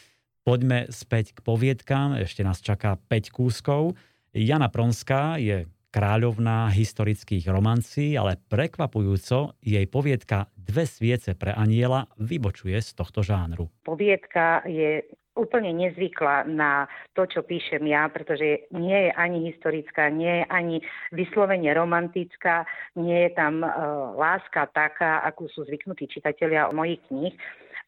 Poďme 0.45 0.93
späť 0.93 1.33
k 1.33 1.41
poviedkám, 1.41 2.21
ešte 2.21 2.45
nás 2.45 2.61
čaká 2.61 3.01
5 3.01 3.33
kúskov. 3.33 3.97
Jana 4.37 4.69
Pronská 4.69 5.41
je 5.41 5.65
kráľovná 5.89 6.69
historických 6.69 7.49
romancí, 7.49 8.13
ale 8.13 8.37
prekvapujúco 8.37 9.57
jej 9.65 9.89
poviedka 9.89 10.53
Dve 10.53 10.85
sviece 10.85 11.33
pre 11.33 11.57
aniela 11.57 12.13
vybočuje 12.21 12.77
z 12.77 12.91
tohto 12.93 13.25
žánru. 13.25 13.73
Poviedka 13.89 14.69
je 14.69 15.09
úplne 15.35 15.75
nezvyklá 15.75 16.47
na 16.47 16.87
to, 17.13 17.27
čo 17.27 17.43
píšem 17.43 17.83
ja, 17.91 18.07
pretože 18.07 18.71
nie 18.71 19.11
je 19.11 19.11
ani 19.15 19.51
historická, 19.51 20.11
nie 20.11 20.43
je 20.43 20.45
ani 20.47 20.77
vyslovene 21.11 21.71
romantická, 21.75 22.63
nie 22.95 23.29
je 23.29 23.31
tam 23.35 23.67
uh, 23.67 24.15
láska 24.15 24.71
taká, 24.71 25.27
akú 25.27 25.51
sú 25.51 25.67
zvyknutí 25.67 26.07
čitatelia 26.07 26.71
mojich 26.71 27.03
kníh 27.11 27.35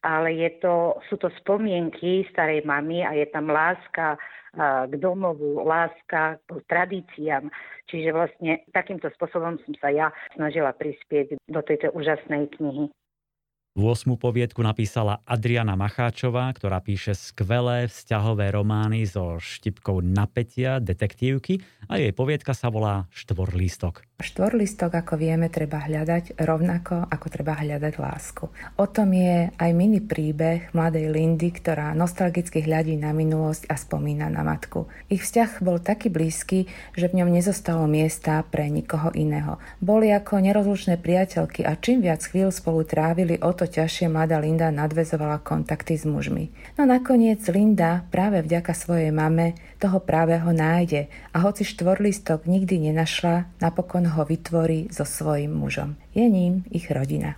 ale 0.05 0.29
je 0.29 0.49
to, 0.61 0.93
sú 1.09 1.17
to 1.17 1.25
spomienky 1.41 2.21
starej 2.29 2.61
mamy 2.63 3.01
a 3.01 3.17
je 3.17 3.25
tam 3.33 3.49
láska 3.49 4.13
k 4.87 4.93
domovu, 4.97 5.61
láska 5.61 6.41
k 6.49 6.61
tradíciám. 6.65 7.49
Čiže 7.87 8.09
vlastne 8.09 8.65
takýmto 8.73 9.07
spôsobom 9.13 9.61
som 9.63 9.73
sa 9.77 9.93
ja 9.93 10.07
snažila 10.33 10.73
prispieť 10.73 11.37
do 11.45 11.61
tejto 11.61 11.93
úžasnej 11.93 12.49
knihy. 12.57 12.89
8. 13.77 14.17
poviedku 14.17 14.65
napísala 14.65 15.21
Adriana 15.21 15.77
Macháčová, 15.77 16.49
ktorá 16.49 16.81
píše 16.81 17.13
skvelé 17.13 17.85
vzťahové 17.85 18.49
romány 18.49 19.05
so 19.05 19.37
štipkou 19.37 20.01
napätia, 20.01 20.81
detektívky 20.81 21.61
a 21.85 22.01
jej 22.01 22.09
poviedka 22.09 22.57
sa 22.57 22.73
volá 22.73 23.05
Štvorlístok. 23.13 24.01
Štvorlistok, 24.17 24.97
ako 24.97 25.21
vieme, 25.21 25.45
treba 25.53 25.77
hľadať 25.85 26.41
rovnako, 26.41 27.05
ako 27.05 27.27
treba 27.29 27.53
hľadať 27.53 28.01
lásku. 28.01 28.49
O 28.81 28.85
tom 28.89 29.13
je 29.13 29.53
aj 29.53 29.71
mini 29.77 30.01
príbeh 30.01 30.73
mladej 30.73 31.13
Lindy, 31.13 31.53
ktorá 31.53 31.93
nostalgicky 31.93 32.65
hľadí 32.65 32.97
na 32.97 33.13
minulosť 33.13 33.69
a 33.69 33.77
spomína 33.77 34.25
na 34.33 34.41
matku. 34.41 34.89
Ich 35.05 35.21
vzťah 35.21 35.61
bol 35.61 35.77
taký 35.77 36.09
blízky, 36.09 36.65
že 36.97 37.13
v 37.13 37.21
ňom 37.21 37.29
nezostalo 37.29 37.85
miesta 37.85 38.41
pre 38.41 38.73
nikoho 38.73 39.13
iného. 39.13 39.61
Boli 39.77 40.09
ako 40.09 40.41
nerozlučné 40.41 40.97
priateľky 40.97 41.61
a 41.61 41.77
čím 41.77 42.01
viac 42.01 42.25
chvíľ 42.25 42.49
spolu 42.49 42.81
trávili, 42.81 43.37
o 43.37 43.53
to 43.53 43.66
ťažšie 43.67 44.07
mladá 44.07 44.39
Linda 44.39 44.71
nadvezovala 44.71 45.43
kontakty 45.43 45.99
s 45.99 46.07
mužmi. 46.07 46.49
No 46.79 46.87
nakoniec 46.87 47.43
Linda 47.51 48.07
práve 48.07 48.39
vďaka 48.41 48.71
svojej 48.71 49.11
mame 49.11 49.59
toho 49.77 49.99
právého 49.99 50.49
nájde 50.55 51.11
a 51.35 51.43
hoci 51.43 51.67
štvorlistok 51.67 52.47
nikdy 52.47 52.89
nenašla, 52.89 53.59
napokon 53.59 54.07
ho 54.07 54.23
vytvorí 54.23 54.87
so 54.89 55.03
svojím 55.03 55.53
mužom. 55.53 55.99
Je 56.15 56.23
ním 56.25 56.63
ich 56.71 56.87
rodina. 56.87 57.35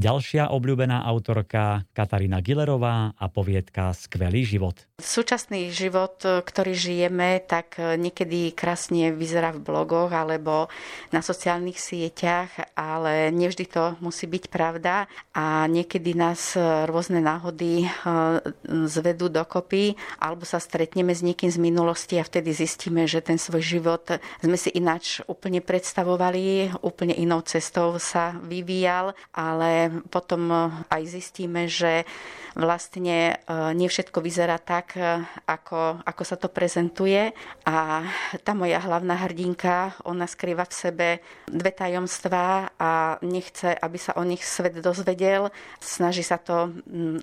Ďalšia 0.00 0.48
obľúbená 0.50 1.04
autorka 1.04 1.84
Katarína 1.92 2.40
Gilerová 2.40 3.12
a 3.12 3.26
poviedka 3.28 3.92
Skvelý 3.92 4.48
život. 4.48 4.89
Súčasný 5.00 5.72
život, 5.72 6.20
ktorý 6.20 6.76
žijeme, 6.76 7.40
tak 7.42 7.80
niekedy 7.80 8.52
krásne 8.52 9.10
vyzerá 9.10 9.50
v 9.56 9.64
blogoch 9.64 10.12
alebo 10.12 10.68
na 11.10 11.24
sociálnych 11.24 11.80
sieťach, 11.80 12.52
ale 12.76 13.32
nevždy 13.32 13.64
to 13.64 13.96
musí 14.04 14.28
byť 14.28 14.52
pravda. 14.52 15.08
A 15.32 15.64
niekedy 15.66 16.12
nás 16.12 16.52
rôzne 16.84 17.24
náhody 17.24 17.88
zvedú 18.86 19.32
dokopy 19.32 19.96
alebo 20.20 20.44
sa 20.44 20.60
stretneme 20.60 21.16
s 21.16 21.24
niekým 21.24 21.48
z 21.48 21.56
minulosti 21.56 22.20
a 22.20 22.26
vtedy 22.26 22.52
zistíme, 22.52 23.08
že 23.08 23.24
ten 23.24 23.40
svoj 23.40 23.64
život 23.64 24.04
sme 24.44 24.56
si 24.60 24.68
ináč 24.76 25.24
úplne 25.24 25.64
predstavovali, 25.64 26.76
úplne 26.84 27.16
inou 27.16 27.40
cestou 27.40 27.96
sa 27.96 28.36
vyvíjal, 28.44 29.16
ale 29.32 29.90
potom 30.12 30.72
aj 30.92 31.02
zistíme, 31.08 31.66
že 31.66 32.04
vlastne 32.58 33.38
e, 33.38 33.74
nie 33.78 33.86
všetko 33.86 34.18
vyzerá 34.18 34.58
tak, 34.58 34.89
e, 34.94 35.22
ako, 35.46 36.02
ako 36.04 36.22
sa 36.24 36.36
to 36.38 36.48
prezentuje. 36.52 37.32
A 37.66 38.06
tá 38.42 38.52
moja 38.54 38.78
hlavná 38.82 39.16
hrdinka, 39.26 39.98
ona 40.06 40.26
skrýva 40.26 40.66
v 40.66 40.74
sebe 40.74 41.08
dve 41.46 41.70
tajomstvá 41.74 42.74
a 42.78 42.90
nechce, 43.20 43.74
aby 43.74 43.98
sa 43.98 44.16
o 44.18 44.22
nich 44.22 44.42
svet 44.42 44.78
dozvedel. 44.78 45.50
Snaží 45.78 46.22
sa 46.22 46.38
to 46.38 46.74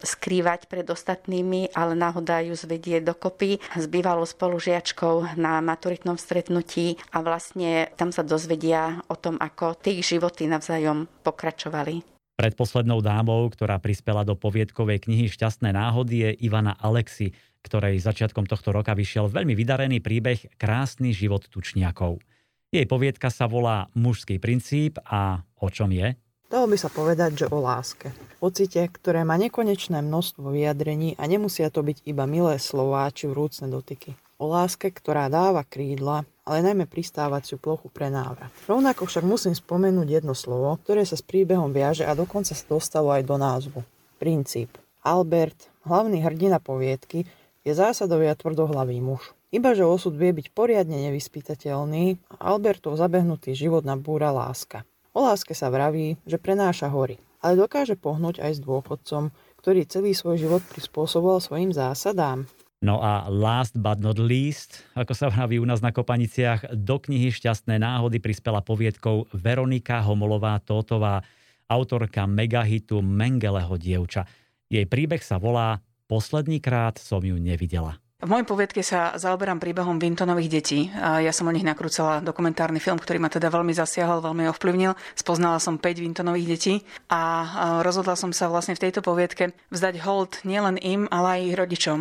skrývať 0.04 0.68
pred 0.68 0.88
ostatnými, 0.88 1.72
ale 1.76 1.94
náhoda 1.98 2.44
ju 2.44 2.54
zvedie 2.54 3.00
dokopy 3.00 3.60
s 3.76 3.86
bývalou 3.88 4.28
spolužiačkou 4.28 5.40
na 5.40 5.64
maturitnom 5.64 6.20
stretnutí 6.20 7.00
a 7.16 7.24
vlastne 7.24 7.92
tam 7.96 8.12
sa 8.12 8.22
dozvedia 8.22 9.02
o 9.08 9.16
tom, 9.16 9.40
ako 9.40 9.78
tie 9.80 10.00
ich 10.00 10.08
životy 10.08 10.48
navzájom 10.48 11.08
pokračovali. 11.24 12.18
Predposlednou 12.38 13.02
dámou, 13.02 13.50
ktorá 13.50 13.82
prispela 13.82 14.22
do 14.22 14.38
poviedkovej 14.38 15.10
knihy 15.10 15.26
Šťastné 15.26 15.74
náhody 15.74 16.16
je 16.22 16.30
Ivana 16.46 16.78
Alexi, 16.78 17.34
ktorej 17.68 18.00
začiatkom 18.00 18.48
tohto 18.48 18.72
roka 18.72 18.96
vyšiel 18.96 19.28
veľmi 19.28 19.52
vydarený 19.52 20.00
príbeh 20.00 20.56
Krásny 20.56 21.12
život 21.12 21.44
tučniakov. 21.52 22.24
Jej 22.72 22.88
poviedka 22.88 23.28
sa 23.28 23.52
volá 23.52 23.92
Mužský 23.92 24.40
princíp 24.40 25.04
a 25.04 25.44
o 25.60 25.68
čom 25.68 25.92
je? 25.92 26.16
Dalo 26.48 26.72
by 26.72 26.80
sa 26.80 26.88
povedať, 26.88 27.44
že 27.44 27.46
o 27.52 27.60
láske. 27.60 28.16
Pocite, 28.40 28.80
ktoré 28.88 29.28
má 29.28 29.36
nekonečné 29.36 30.00
množstvo 30.00 30.56
vyjadrení 30.56 31.20
a 31.20 31.28
nemusia 31.28 31.68
to 31.68 31.84
byť 31.84 32.08
iba 32.08 32.24
milé 32.24 32.56
slová 32.56 33.12
či 33.12 33.28
vrúcne 33.28 33.68
dotyky. 33.68 34.16
O 34.40 34.48
láske, 34.48 34.88
ktorá 34.88 35.28
dáva 35.28 35.68
krídla 35.68 36.24
ale 36.48 36.64
najmä 36.64 36.88
pristávaciu 36.88 37.60
plochu 37.60 37.92
pre 37.92 38.08
návrat. 38.08 38.48
Rovnako 38.72 39.04
však 39.04 39.28
musím 39.28 39.52
spomenúť 39.52 40.24
jedno 40.24 40.32
slovo, 40.32 40.80
ktoré 40.80 41.04
sa 41.04 41.20
s 41.20 41.24
príbehom 41.28 41.76
viaže 41.76 42.08
a 42.08 42.16
dokonca 42.16 42.56
sa 42.56 42.66
dostalo 42.72 43.12
aj 43.12 43.28
do 43.28 43.36
názvu. 43.36 43.80
Princíp. 44.16 44.72
Albert, 45.04 45.68
hlavný 45.84 46.24
hrdina 46.24 46.64
poviedky, 46.64 47.28
je 47.68 47.74
zásadový 47.76 48.32
a 48.32 48.40
tvrdohlavý 48.40 49.04
muž. 49.04 49.36
Ibaže 49.52 49.84
osud 49.84 50.16
vie 50.16 50.32
byť 50.32 50.56
poriadne 50.56 50.96
nevyspytateľný 51.12 52.32
a 52.32 52.56
Albertov 52.56 52.96
zabehnutý 52.96 53.52
život 53.52 53.84
nabúra 53.84 54.32
láska. 54.32 54.88
O 55.12 55.20
láske 55.28 55.52
sa 55.52 55.68
vraví, 55.68 56.16
že 56.24 56.40
prenáša 56.40 56.88
hory, 56.88 57.20
ale 57.44 57.60
dokáže 57.60 58.00
pohnúť 58.00 58.40
aj 58.40 58.52
s 58.56 58.64
dôchodcom, 58.64 59.36
ktorý 59.60 59.84
celý 59.84 60.16
svoj 60.16 60.40
život 60.40 60.64
prispôsoboval 60.72 61.44
svojim 61.44 61.76
zásadám. 61.76 62.48
No 62.78 63.02
a 63.02 63.26
last 63.26 63.74
but 63.82 63.98
not 63.98 64.22
least, 64.22 64.86
ako 64.94 65.18
sa 65.18 65.34
vraví 65.34 65.58
u 65.58 65.66
nás 65.66 65.82
na 65.82 65.90
Kopaniciach, 65.90 66.78
do 66.78 67.02
knihy 67.02 67.34
Šťastné 67.34 67.82
náhody 67.82 68.22
prispela 68.22 68.62
poviedkou 68.62 69.34
Veronika 69.34 70.06
Homolová-Tótová, 70.06 71.26
autorka 71.66 72.30
megahitu 72.30 73.02
Mengeleho 73.02 73.76
dievča. 73.82 74.30
Jej 74.70 74.86
príbeh 74.86 75.26
sa 75.26 75.42
volá 75.42 75.82
Posledný 76.08 76.64
krát 76.64 77.04
som 77.04 77.20
ju 77.20 77.36
nevidela. 77.36 78.00
V 78.18 78.34
mojej 78.34 78.50
poviedke 78.50 78.82
sa 78.82 79.14
zaoberám 79.14 79.62
príbehom 79.62 80.02
Vintonových 80.02 80.50
detí. 80.50 80.90
Ja 80.98 81.30
som 81.30 81.46
o 81.46 81.54
nich 81.54 81.62
nakrúcala 81.62 82.18
dokumentárny 82.18 82.82
film, 82.82 82.98
ktorý 82.98 83.22
ma 83.22 83.30
teda 83.30 83.54
veľmi 83.54 83.78
zasiahol, 83.78 84.26
veľmi 84.26 84.50
ovplyvnil. 84.50 84.98
Spoznala 85.14 85.62
som 85.62 85.78
5 85.78 86.02
Vintonových 86.02 86.50
detí 86.50 86.74
a 87.14 87.46
rozhodla 87.86 88.18
som 88.18 88.34
sa 88.34 88.50
vlastne 88.50 88.74
v 88.74 88.90
tejto 88.90 89.06
poviedke 89.06 89.54
vzdať 89.70 90.02
hold 90.02 90.42
nielen 90.50 90.82
im, 90.82 91.06
ale 91.14 91.38
aj 91.38 91.46
ich 91.46 91.56
rodičom. 91.62 92.00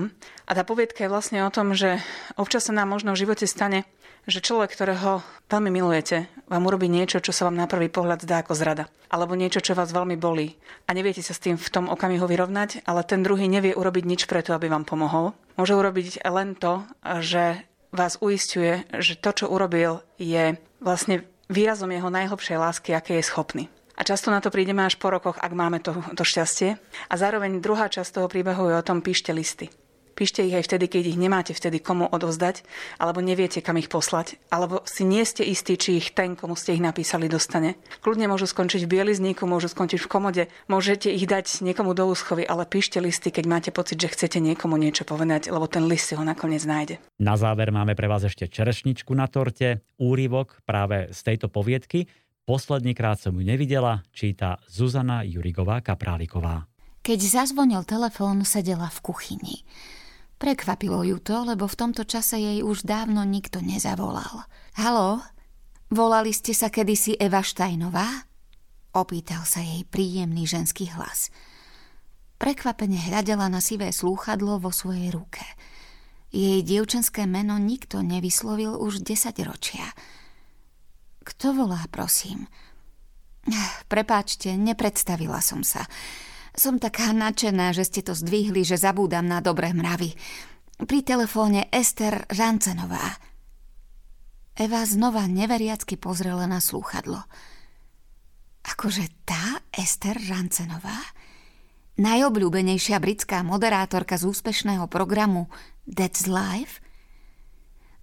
A 0.49 0.56
tá 0.56 0.64
poviedka 0.64 1.04
je 1.04 1.12
vlastne 1.12 1.44
o 1.44 1.52
tom, 1.52 1.76
že 1.76 2.00
občas 2.40 2.64
sa 2.64 2.73
nám 2.73 2.96
možno 2.96 3.12
v 3.12 3.20
živote 3.20 3.44
stane, 3.44 3.85
že 4.25 4.40
človek, 4.40 4.73
ktorého 4.73 5.20
veľmi 5.52 5.68
milujete, 5.68 6.32
vám 6.49 6.64
urobí 6.64 6.88
niečo, 6.88 7.20
čo 7.20 7.37
sa 7.37 7.44
vám 7.44 7.61
na 7.61 7.68
prvý 7.68 7.92
pohľad 7.92 8.25
zdá 8.25 8.40
ako 8.40 8.56
zrada. 8.56 8.88
Alebo 9.12 9.37
niečo, 9.37 9.61
čo 9.61 9.76
vás 9.76 9.92
veľmi 9.92 10.16
bolí. 10.16 10.56
A 10.88 10.96
neviete 10.96 11.20
sa 11.20 11.37
s 11.37 11.44
tým 11.44 11.61
v 11.61 11.68
tom 11.68 11.92
okamihu 11.92 12.25
vyrovnať, 12.25 12.88
ale 12.88 13.04
ten 13.04 13.20
druhý 13.20 13.52
nevie 13.52 13.76
urobiť 13.76 14.04
nič 14.08 14.25
preto, 14.25 14.56
aby 14.56 14.73
vám 14.73 14.88
pomohol. 14.88 15.37
Môže 15.57 15.73
urobiť 15.73 16.21
len 16.29 16.53
to, 16.57 16.85
že 17.25 17.65
vás 17.89 18.21
uistuje, 18.21 18.85
že 19.01 19.17
to, 19.17 19.33
čo 19.33 19.47
urobil, 19.49 20.05
je 20.21 20.61
vlastne 20.85 21.25
výrazom 21.49 21.89
jeho 21.89 22.13
najhlbšej 22.13 22.61
lásky, 22.61 22.91
aké 22.93 23.19
je 23.19 23.25
schopný. 23.25 23.65
A 23.97 24.05
často 24.05 24.29
na 24.29 24.45
to 24.45 24.53
prídeme 24.53 24.85
až 24.85 25.01
po 25.01 25.09
rokoch, 25.09 25.41
ak 25.41 25.53
máme 25.57 25.81
to, 25.81 25.97
to 26.13 26.21
šťastie. 26.21 26.77
A 27.09 27.15
zároveň 27.17 27.65
druhá 27.65 27.89
časť 27.89 28.21
toho 28.21 28.29
príbehu 28.29 28.69
je 28.69 28.77
o 28.77 28.85
tom 28.85 29.01
píšte 29.01 29.33
listy. 29.33 29.73
Píšte 30.16 30.40
ich 30.40 30.56
aj 30.56 30.64
vtedy, 30.64 30.88
keď 30.88 31.02
ich 31.12 31.20
nemáte 31.20 31.52
vtedy 31.52 31.76
komu 31.76 32.08
odovzdať, 32.08 32.64
alebo 32.96 33.20
neviete, 33.20 33.61
kam 33.61 33.76
ich 33.76 33.92
poslať, 33.92 34.40
alebo 34.49 34.80
si 34.88 35.04
nie 35.04 35.20
ste 35.28 35.44
istí, 35.44 35.76
či 35.76 36.00
ich 36.00 36.16
ten, 36.16 36.32
komu 36.40 36.56
ste 36.56 36.73
ich 36.73 36.80
napísali, 36.80 37.28
dostane. 37.28 37.76
Kľudne 38.00 38.25
môžu 38.25 38.49
skončiť 38.49 38.88
v 38.88 38.96
bielizníku, 38.96 39.44
môžu 39.44 39.68
skončiť 39.68 40.00
v 40.00 40.08
komode, 40.08 40.42
môžete 40.73 41.12
ich 41.12 41.28
dať 41.28 41.61
niekomu 41.61 41.92
do 41.92 42.08
úschovy, 42.08 42.49
ale 42.49 42.64
píšte 42.64 42.96
listy, 42.96 43.28
keď 43.28 43.44
máte 43.44 43.70
pocit, 43.76 44.00
že 44.00 44.08
chcete 44.08 44.40
niekomu 44.40 44.80
niečo 44.80 45.04
povedať, 45.04 45.52
lebo 45.52 45.68
ten 45.68 45.85
list 45.85 46.08
si 46.08 46.16
ho 46.16 46.25
nakoniec 46.25 46.64
nájde. 46.64 46.96
Na 47.20 47.37
záver 47.37 47.68
máme 47.68 47.92
pre 47.92 48.08
vás 48.08 48.25
ešte 48.25 48.49
čerešničku 48.49 49.12
na 49.12 49.28
torte, 49.28 49.85
úryvok 50.00 50.64
práve 50.64 51.12
z 51.12 51.20
tejto 51.20 51.52
poviedky. 51.52 52.08
Posledný 52.49 52.96
krát 52.96 53.20
som 53.20 53.37
ju 53.37 53.44
nevidela, 53.44 54.00
číta 54.16 54.56
Zuzana 54.64 55.28
Jurigová 55.28 55.85
Kapráliková. 55.85 56.64
Keď 57.04 57.20
zazvonil 57.23 57.87
telefón, 57.87 58.42
sedela 58.42 58.90
v 58.90 58.99
kuchyni. 58.99 59.62
Prekvapilo 60.37 61.00
ju 61.00 61.16
to, 61.16 61.49
lebo 61.49 61.64
v 61.64 61.78
tomto 61.81 62.05
čase 62.05 62.37
jej 62.37 62.61
už 62.61 62.85
dávno 62.85 63.25
nikto 63.25 63.64
nezavolal. 63.64 64.45
Halo? 64.76 65.25
Volali 65.88 66.37
ste 66.37 66.52
sa 66.52 66.69
kedysi 66.69 67.16
Eva 67.16 67.40
Štajnová? 67.40 68.28
Opýtal 68.93 69.49
sa 69.49 69.64
jej 69.64 69.88
príjemný 69.88 70.45
ženský 70.45 70.93
hlas. 70.93 71.33
Prekvapene 72.37 73.00
hľadela 73.00 73.49
na 73.49 73.64
sivé 73.64 73.97
slúchadlo 73.97 74.61
vo 74.61 74.69
svojej 74.69 75.09
ruke. 75.09 75.40
Jej 76.28 76.61
dievčenské 76.69 77.25
meno 77.25 77.57
nikto 77.57 78.05
nevyslovil 78.05 78.76
už 78.76 79.00
10 79.00 79.33
ročia. 79.40 79.88
Kto 81.25 81.57
volá, 81.57 81.81
prosím? 81.88 82.45
Prepáčte, 83.88 84.52
nepredstavila 84.52 85.40
som 85.40 85.64
sa. 85.64 85.88
Som 86.57 86.81
taká 86.81 87.13
nadšená, 87.13 87.77
že 87.77 87.85
ste 87.85 88.01
to 88.01 88.17
zdvihli, 88.17 88.65
že 88.65 88.81
zabúdam 88.81 89.29
na 89.29 89.45
dobré 89.45 89.77
mravy. 89.77 90.17
Pri 90.81 91.05
telefóne 91.05 91.69
Ester 91.69 92.25
Žancenová. 92.33 93.21
Eva 94.57 94.81
znova 94.89 95.29
neveriacky 95.29 96.01
pozrela 96.01 96.49
na 96.49 96.65
slúchadlo. 96.65 97.21
Akože 98.73 99.05
tá 99.29 99.61
Ester 99.69 100.17
Žancenová? 100.17 100.97
Najobľúbenejšia 102.01 102.97
britská 103.05 103.45
moderátorka 103.45 104.17
z 104.17 104.25
úspešného 104.25 104.89
programu 104.89 105.53
That's 105.85 106.25
Life? 106.25 106.81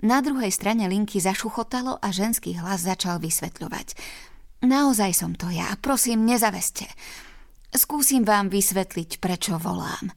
Na 0.05 0.21
druhej 0.21 0.53
strane 0.53 0.85
linky 0.85 1.17
zašuchotalo 1.17 1.97
a 1.97 2.07
ženský 2.13 2.53
hlas 2.61 2.85
začal 2.85 3.17
vysvetľovať. 3.17 3.97
Naozaj 4.61 5.11
som 5.17 5.33
to 5.33 5.49
ja, 5.49 5.73
prosím, 5.81 6.29
nezaveste. 6.29 6.85
Skúsim 7.73 8.21
vám 8.21 8.53
vysvetliť, 8.53 9.17
prečo 9.17 9.57
volám. 9.57 10.13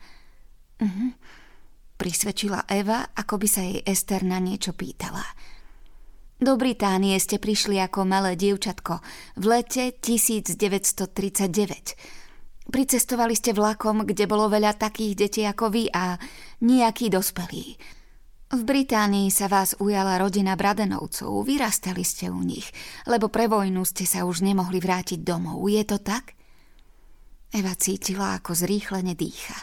Mhm. 0.81 1.09
Prisvedčila 1.97 2.69
Eva, 2.69 3.09
ako 3.17 3.41
by 3.41 3.49
sa 3.49 3.65
jej 3.65 3.81
Ester 3.81 4.21
na 4.21 4.37
niečo 4.37 4.77
pýtala. 4.77 5.25
Do 6.37 6.61
Británie 6.61 7.17
ste 7.17 7.41
prišli 7.41 7.81
ako 7.81 8.05
malé 8.05 8.37
dievčatko 8.37 9.01
v 9.41 9.45
lete 9.49 9.97
1939 9.97 11.97
Pricestovali 12.67 13.39
ste 13.39 13.55
vlakom, 13.55 14.03
kde 14.03 14.27
bolo 14.27 14.51
veľa 14.51 14.75
takých 14.75 15.13
detí 15.15 15.43
ako 15.47 15.71
vy 15.71 15.87
a 15.95 16.19
nejakí 16.67 17.07
dospelí. 17.07 17.79
V 18.47 18.63
Británii 18.63 19.31
sa 19.31 19.51
vás 19.51 19.75
ujala 19.79 20.19
rodina 20.19 20.55
Bradenovcov, 20.55 21.47
vyrastali 21.47 22.07
ste 22.07 22.31
u 22.31 22.43
nich, 22.43 22.67
lebo 23.07 23.27
pre 23.27 23.51
vojnu 23.51 23.83
ste 23.87 24.07
sa 24.07 24.23
už 24.23 24.43
nemohli 24.43 24.79
vrátiť 24.79 25.23
domov. 25.23 25.67
Je 25.67 25.83
to 25.83 25.99
tak? 25.99 26.36
Eva 27.57 27.73
cítila, 27.73 28.37
ako 28.37 28.53
zrýchlene 28.53 29.17
dýcha. 29.17 29.57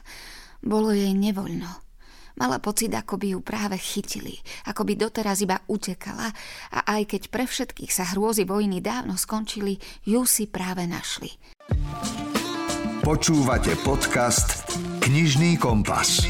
Bolo 0.66 0.90
jej 0.90 1.14
nevoľno. 1.14 1.70
Mala 2.42 2.58
pocit, 2.58 2.90
ako 2.90 3.22
by 3.22 3.38
ju 3.38 3.40
práve 3.46 3.78
chytili, 3.78 4.34
ako 4.66 4.82
by 4.82 4.98
doteraz 4.98 5.46
iba 5.46 5.62
utekala 5.70 6.34
a 6.74 6.80
aj 6.98 7.14
keď 7.14 7.22
pre 7.30 7.46
všetkých 7.46 7.94
sa 7.94 8.10
hrôzy 8.10 8.50
vojny 8.50 8.82
dávno 8.82 9.14
skončili, 9.14 9.78
ju 10.10 10.26
si 10.26 10.50
práve 10.50 10.90
našli. 10.90 11.38
Počúvate 13.06 13.78
podcast 13.86 14.66
Knižný 15.06 15.62
kompas. 15.62 16.26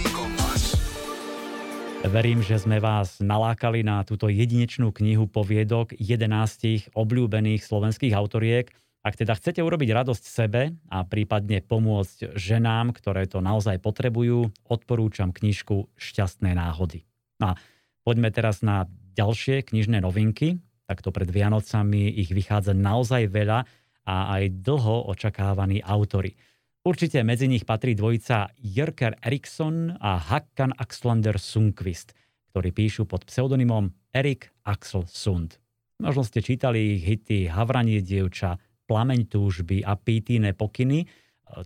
Verím, 2.03 2.43
že 2.43 2.59
sme 2.59 2.83
vás 2.83 3.23
nalákali 3.23 3.79
na 3.87 4.03
túto 4.03 4.27
jedinečnú 4.27 4.91
knihu 4.91 5.31
poviedok 5.31 5.95
11 5.95 6.91
obľúbených 6.91 7.63
slovenských 7.63 8.11
autoriek. 8.11 8.67
Ak 9.03 9.19
teda 9.19 9.35
chcete 9.35 9.59
urobiť 9.59 9.91
radosť 9.91 10.23
sebe 10.23 10.79
a 10.87 11.03
prípadne 11.03 11.59
pomôcť 11.59 12.39
ženám, 12.39 12.95
ktoré 12.95 13.27
to 13.27 13.43
naozaj 13.43 13.75
potrebujú, 13.83 14.47
odporúčam 14.63 15.35
knižku 15.35 15.91
Šťastné 15.99 16.55
náhody. 16.55 17.03
A 17.43 17.59
poďme 18.07 18.31
teraz 18.31 18.63
na 18.63 18.87
ďalšie 19.19 19.67
knižné 19.67 19.99
novinky. 19.99 20.63
Takto 20.87 21.11
pred 21.11 21.27
Vianocami 21.27 22.15
ich 22.15 22.31
vychádza 22.31 22.71
naozaj 22.71 23.27
veľa 23.27 23.67
a 24.07 24.15
aj 24.39 24.63
dlho 24.63 25.11
očakávaní 25.11 25.83
autory. 25.83 26.39
Určite 26.83 27.23
medzi 27.27 27.51
nich 27.51 27.67
patrí 27.67 27.95
dvojica 27.95 28.55
Jörker 28.59 29.19
Eriksson 29.19 29.99
a 29.99 30.19
Hakkan 30.19 30.75
Axlander 30.75 31.39
Sundqvist, 31.39 32.15
ktorí 32.51 32.71
píšu 32.71 33.03
pod 33.03 33.27
pseudonymom 33.27 33.91
Erik 34.15 34.51
Axel 34.63 35.07
Sund. 35.07 35.59
Možno 35.99 36.23
ste 36.27 36.43
čítali 36.43 36.99
ich 36.99 37.03
hity 37.07 37.47
Havranie 37.47 38.03
dievča, 38.03 38.59
Plameň 38.85 39.29
túžby 39.29 39.81
a 39.83 39.95
Pítíne 39.95 40.51
pokyny. 40.53 41.03
E, 41.03 41.07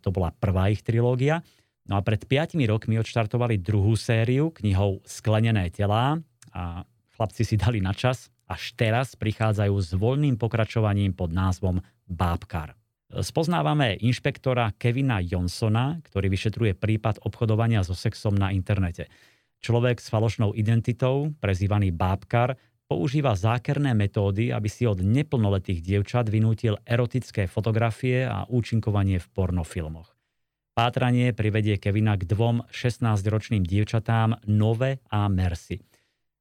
to 0.02 0.13
bola 0.13 0.34
prvá 0.34 0.70
ich 0.70 0.86
trilógia. 0.86 1.41
No 1.88 1.98
a 1.98 2.02
pred 2.04 2.28
5 2.28 2.60
rokmi 2.68 3.00
odštartovali 3.00 3.63
druhú 3.63 3.96
sériu 3.96 4.52
knihou 4.52 5.00
Sklenené 5.08 5.72
telá 5.72 6.20
a 6.52 6.84
chlapci 7.15 7.48
si 7.48 7.56
dali 7.56 7.80
na 7.80 7.96
čas. 7.96 8.28
Až 8.48 8.76
teraz 8.80 9.15
prichádzajú 9.20 9.76
s 9.76 9.91
voľným 9.96 10.39
pokračovaním 10.39 11.12
pod 11.12 11.36
názvom 11.36 11.84
Bábkar. 12.08 12.76
Spoznávame 13.08 13.96
inšpektora 14.04 14.76
Kevina 14.76 15.24
Johnsona, 15.24 16.00
ktorý 16.04 16.28
vyšetruje 16.28 16.76
prípad 16.76 17.24
obchodovania 17.24 17.80
so 17.84 17.96
sexom 17.96 18.36
na 18.36 18.52
internete. 18.52 19.08
Človek 19.63 20.04
s 20.04 20.12
falošnou 20.12 20.52
identitou, 20.52 21.32
prezývaný 21.39 21.96
bábkar, 21.96 22.60
používa 22.88 23.36
zákerné 23.36 23.93
metódy, 23.93 24.50
aby 24.50 24.71
si 24.71 24.88
od 24.88 25.04
neplnoletých 25.04 25.84
dievčat 25.84 26.32
vynútil 26.32 26.80
erotické 26.88 27.45
fotografie 27.45 28.23
a 28.23 28.47
účinkovanie 28.47 29.19
v 29.19 29.28
pornofilmoch. 29.32 30.15
Pátranie 30.73 31.36
privedie 31.36 31.78
Kevina 31.78 32.15
k 32.15 32.26
dvom 32.26 32.65
16-ročným 32.71 33.67
dievčatám 33.67 34.47
Nove 34.47 35.04
a 35.12 35.28
Mercy– 35.28 35.84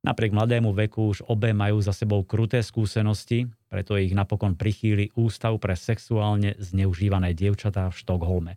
Napriek 0.06 0.30
mladému 0.30 0.70
veku 0.70 1.10
už 1.10 1.26
obe 1.26 1.50
majú 1.50 1.82
za 1.82 1.90
sebou 1.90 2.22
kruté 2.22 2.62
skúsenosti, 2.62 3.50
preto 3.66 3.98
ich 3.98 4.14
napokon 4.14 4.54
prichýli 4.54 5.10
Ústav 5.18 5.58
pre 5.58 5.74
sexuálne 5.74 6.54
zneužívané 6.62 7.34
dievčatá 7.34 7.90
v 7.90 7.98
Štokholme. 7.98 8.52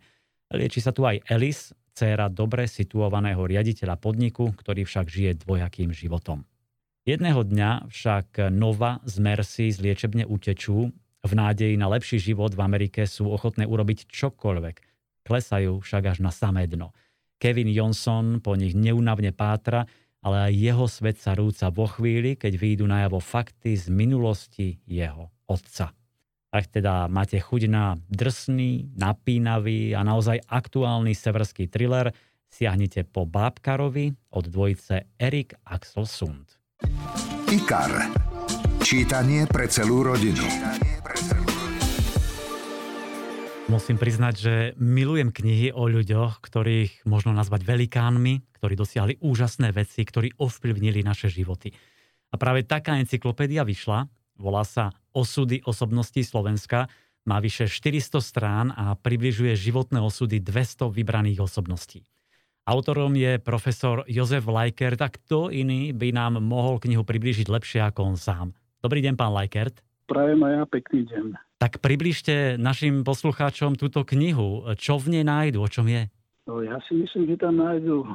Lieči 0.54 0.78
sa 0.78 0.94
tu 0.94 1.02
aj 1.02 1.26
Elis, 1.26 1.74
dcéra 1.90 2.30
dobre 2.30 2.70
situovaného 2.70 3.42
riaditeľa 3.42 3.98
podniku, 3.98 4.54
ktorý 4.54 4.86
však 4.86 5.10
žije 5.10 5.42
dvojakým 5.42 5.90
životom. 5.90 6.46
Jedného 7.10 7.42
dňa 7.42 7.90
však 7.90 8.54
Nova 8.54 9.02
z 9.02 9.18
Mercy 9.18 9.74
z 9.74 9.82
liečebne 9.82 10.22
utečú, 10.30 10.94
v 11.26 11.32
nádeji 11.34 11.74
na 11.74 11.90
lepší 11.90 12.22
život 12.22 12.54
v 12.54 12.62
Amerike 12.62 13.02
sú 13.02 13.26
ochotné 13.26 13.66
urobiť 13.66 14.06
čokoľvek. 14.06 14.76
Klesajú 15.26 15.82
však 15.82 16.14
až 16.14 16.18
na 16.22 16.30
samé 16.30 16.70
dno. 16.70 16.94
Kevin 17.42 17.66
Johnson 17.74 18.38
po 18.38 18.54
nich 18.54 18.78
neunavne 18.78 19.34
pátra 19.34 19.90
ale 20.20 20.52
aj 20.52 20.52
jeho 20.52 20.86
svet 20.86 21.16
sa 21.16 21.32
rúca 21.32 21.72
vo 21.72 21.88
chvíli, 21.88 22.36
keď 22.36 22.52
výjdu 22.60 22.84
najavo 22.84 23.24
fakty 23.24 23.72
z 23.72 23.88
minulosti 23.88 24.76
jeho 24.84 25.32
otca. 25.48 25.96
Ak 26.52 26.68
teda 26.68 27.08
máte 27.08 27.40
chuť 27.40 27.70
na 27.70 27.96
drsný, 28.10 28.92
napínavý 28.98 29.96
a 29.96 30.04
naozaj 30.04 30.44
aktuálny 30.44 31.16
severský 31.16 31.72
thriller, 31.72 32.12
siahnite 32.52 33.06
po 33.08 33.24
Bábkarovi 33.24 34.12
od 34.34 34.44
dvojice 34.50 35.08
Erik 35.16 35.56
Axel 35.64 36.04
Sund. 36.04 36.59
IKAR. 37.50 38.14
Čítanie 38.78 39.46
pre 39.50 39.66
celú 39.66 40.06
rodinu. 40.06 40.42
Musím 43.70 43.98
priznať, 43.98 44.34
že 44.34 44.54
milujem 44.78 45.30
knihy 45.30 45.70
o 45.70 45.86
ľuďoch, 45.86 46.42
ktorých 46.42 47.06
možno 47.06 47.30
nazvať 47.30 47.62
velikánmi, 47.66 48.42
ktorí 48.58 48.74
dosiahli 48.74 49.14
úžasné 49.22 49.70
veci, 49.70 50.02
ktorí 50.02 50.34
ovplyvnili 50.38 51.06
naše 51.06 51.30
životy. 51.30 51.70
A 52.30 52.38
práve 52.38 52.66
taká 52.66 52.98
encyklopédia 52.98 53.62
vyšla, 53.62 54.10
volá 54.38 54.62
sa 54.62 54.94
Osudy 55.10 55.62
osobností 55.66 56.22
Slovenska, 56.22 56.86
má 57.26 57.38
vyše 57.38 57.66
400 57.66 58.18
strán 58.22 58.66
a 58.74 58.94
približuje 58.94 59.58
životné 59.58 59.98
osudy 59.98 60.38
200 60.38 60.90
vybraných 60.90 61.42
osobností. 61.42 62.06
Autorom 62.70 63.18
je 63.18 63.42
profesor 63.42 64.06
Jozef 64.06 64.46
Lajkert 64.46 65.02
a 65.02 65.10
kto 65.10 65.50
iný 65.50 65.90
by 65.90 66.14
nám 66.14 66.38
mohol 66.38 66.78
knihu 66.78 67.02
priblížiť 67.02 67.50
lepšie 67.50 67.82
ako 67.82 68.14
on 68.14 68.14
sám. 68.14 68.54
Dobrý 68.78 69.02
deň, 69.02 69.18
pán 69.18 69.34
Lajkert. 69.34 69.82
Prajem 70.06 70.38
aj 70.38 70.52
ja 70.54 70.64
pekný 70.70 71.02
deň. 71.10 71.24
Tak 71.58 71.82
približte 71.82 72.54
našim 72.62 73.02
poslucháčom 73.02 73.74
túto 73.74 74.06
knihu. 74.06 74.70
Čo 74.78 75.02
v 75.02 75.18
nej 75.18 75.26
nájdu? 75.26 75.58
O 75.58 75.66
čom 75.66 75.90
je? 75.90 76.14
No, 76.46 76.62
ja 76.62 76.78
si 76.86 76.94
myslím, 76.94 77.34
že 77.34 77.42
tam 77.42 77.58
nájdu 77.58 78.06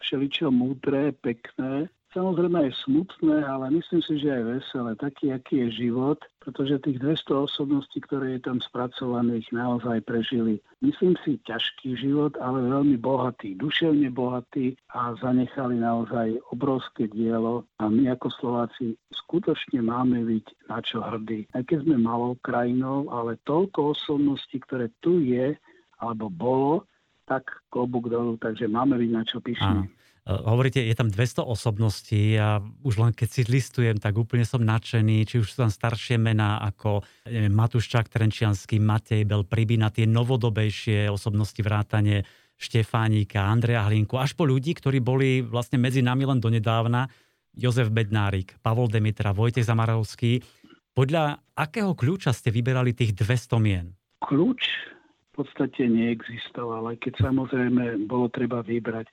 všeličo 0.00 0.48
múdre, 0.48 1.12
pekné, 1.12 1.92
Samozrejme 2.16 2.56
aj 2.64 2.72
smutné, 2.88 3.44
ale 3.44 3.68
myslím 3.68 4.00
si, 4.00 4.16
že 4.16 4.32
aj 4.32 4.44
veselé. 4.48 4.90
Taký, 4.96 5.36
aký 5.36 5.68
je 5.68 5.88
život, 5.88 6.16
pretože 6.40 6.80
tých 6.80 7.04
200 7.04 7.44
osobností, 7.44 8.00
ktoré 8.00 8.40
je 8.40 8.48
tam 8.48 8.64
spracovaných, 8.64 9.52
naozaj 9.52 10.00
prežili, 10.08 10.56
myslím 10.80 11.20
si, 11.20 11.36
ťažký 11.44 12.00
život, 12.00 12.32
ale 12.40 12.64
veľmi 12.64 12.96
bohatý, 12.96 13.60
duševne 13.60 14.08
bohatý 14.08 14.72
a 14.96 15.12
zanechali 15.20 15.76
naozaj 15.76 16.40
obrovské 16.48 17.12
dielo. 17.12 17.68
A 17.76 17.92
my 17.92 18.08
ako 18.16 18.32
Slováci 18.40 18.96
skutočne 19.12 19.84
máme 19.84 20.24
byť 20.24 20.72
na 20.72 20.80
čo 20.80 21.04
hrdí. 21.04 21.44
Aj 21.52 21.60
keď 21.60 21.84
sme 21.84 22.00
malou 22.00 22.40
krajinou, 22.40 23.12
ale 23.12 23.36
toľko 23.44 23.92
osobností, 23.92 24.64
ktoré 24.64 24.88
tu 25.04 25.20
je, 25.20 25.52
alebo 26.00 26.32
bolo, 26.32 26.88
tak 27.28 27.44
klobúk 27.68 28.08
dolu, 28.08 28.40
takže 28.40 28.64
máme 28.64 28.96
byť 28.96 29.10
na 29.12 29.22
čo 29.28 29.44
pyšní. 29.44 29.97
Hovoríte, 30.28 30.84
je 30.84 30.92
tam 30.92 31.08
200 31.08 31.40
osobností 31.40 32.36
a 32.36 32.60
už 32.84 33.00
len 33.00 33.16
keď 33.16 33.28
si 33.32 33.42
listujem, 33.48 33.96
tak 33.96 34.12
úplne 34.12 34.44
som 34.44 34.60
nadšený, 34.60 35.24
či 35.24 35.40
už 35.40 35.48
sú 35.48 35.64
tam 35.64 35.72
staršie 35.72 36.20
mená 36.20 36.60
ako 36.68 37.00
neviem, 37.24 37.56
Matúščák 37.56 38.12
Trenčiansky, 38.12 38.76
Matej 38.76 39.24
Bel, 39.24 39.48
Pribina, 39.48 39.88
tie 39.88 40.04
novodobejšie 40.04 41.08
osobnosti 41.08 41.56
vrátane 41.64 42.28
Štefánika, 42.60 43.40
Andrea 43.40 43.88
Hlinku, 43.88 44.20
až 44.20 44.36
po 44.36 44.44
ľudí, 44.44 44.76
ktorí 44.76 45.00
boli 45.00 45.40
vlastne 45.40 45.80
medzi 45.80 46.04
nami 46.04 46.28
len 46.28 46.44
donedávna, 46.44 47.08
Jozef 47.56 47.88
Bednárik, 47.88 48.60
Pavol 48.60 48.92
Demitra, 48.92 49.32
Vojtech 49.32 49.64
Zamarovský. 49.64 50.44
Podľa 50.92 51.40
akého 51.56 51.96
kľúča 51.96 52.36
ste 52.36 52.52
vyberali 52.52 52.92
tých 52.92 53.16
200 53.16 53.64
mien? 53.64 53.96
Kľúč 54.20 54.60
v 55.32 55.46
podstate 55.46 55.88
neexistoval, 55.88 56.92
aj 56.92 57.00
keď 57.00 57.32
samozrejme 57.32 58.04
bolo 58.04 58.28
treba 58.28 58.60
vybrať. 58.60 59.08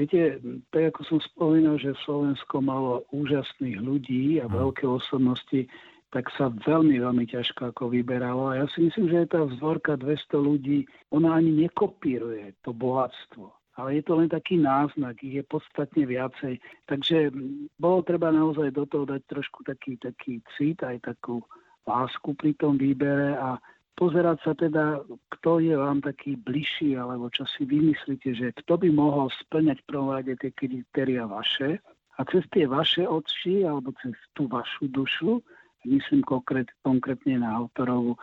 Viete, 0.00 0.40
tak 0.72 0.96
ako 0.96 1.00
som 1.04 1.18
spomínal, 1.20 1.76
že 1.76 1.92
Slovensko 2.08 2.64
malo 2.64 3.04
úžasných 3.12 3.84
ľudí 3.84 4.40
a 4.40 4.48
veľké 4.48 4.88
osobnosti, 4.88 5.68
tak 6.08 6.32
sa 6.40 6.48
veľmi, 6.48 7.04
veľmi 7.04 7.28
ťažko 7.28 7.76
ako 7.76 7.92
vyberalo. 7.92 8.48
A 8.48 8.64
ja 8.64 8.66
si 8.72 8.88
myslím, 8.88 9.12
že 9.12 9.28
tá 9.28 9.44
vzorka 9.44 10.00
200 10.00 10.40
ľudí, 10.40 10.88
ona 11.12 11.36
ani 11.36 11.52
nekopíruje 11.68 12.56
to 12.64 12.72
bohatstvo. 12.72 13.52
Ale 13.76 14.00
je 14.00 14.02
to 14.08 14.16
len 14.16 14.32
taký 14.32 14.56
náznak, 14.56 15.20
ich 15.20 15.36
je 15.36 15.44
podstatne 15.44 16.08
viacej. 16.08 16.56
Takže 16.88 17.28
bolo 17.76 18.00
treba 18.00 18.32
naozaj 18.32 18.72
do 18.72 18.88
toho 18.88 19.04
dať 19.04 19.20
trošku 19.28 19.68
taký, 19.68 20.00
taký 20.00 20.40
cit, 20.56 20.80
aj 20.80 21.12
takú 21.12 21.44
lásku 21.84 22.32
pri 22.40 22.56
tom 22.56 22.80
výbere 22.80 23.36
a 23.36 23.60
pozerať 24.00 24.38
sa 24.40 24.52
teda, 24.56 25.04
kto 25.36 25.60
je 25.60 25.76
vám 25.76 26.00
taký 26.00 26.40
bližší, 26.40 26.96
alebo 26.96 27.28
čo 27.28 27.44
si 27.44 27.68
vymyslíte, 27.68 28.32
že 28.32 28.56
kto 28.64 28.80
by 28.80 28.88
mohol 28.88 29.28
splňať 29.44 29.84
rade 29.92 30.32
tie 30.40 30.50
kritéria 30.56 31.28
vaše 31.28 31.84
a 32.16 32.24
cez 32.24 32.48
tie 32.48 32.64
vaše 32.64 33.04
oči 33.04 33.68
alebo 33.68 33.92
cez 34.00 34.16
tú 34.32 34.48
vašu 34.48 34.88
dušu 34.88 35.44
myslím 35.84 36.20
konkrét, 36.22 36.68
konkrétne 36.84 37.40
na 37.40 37.56
autorovú, 37.56 38.16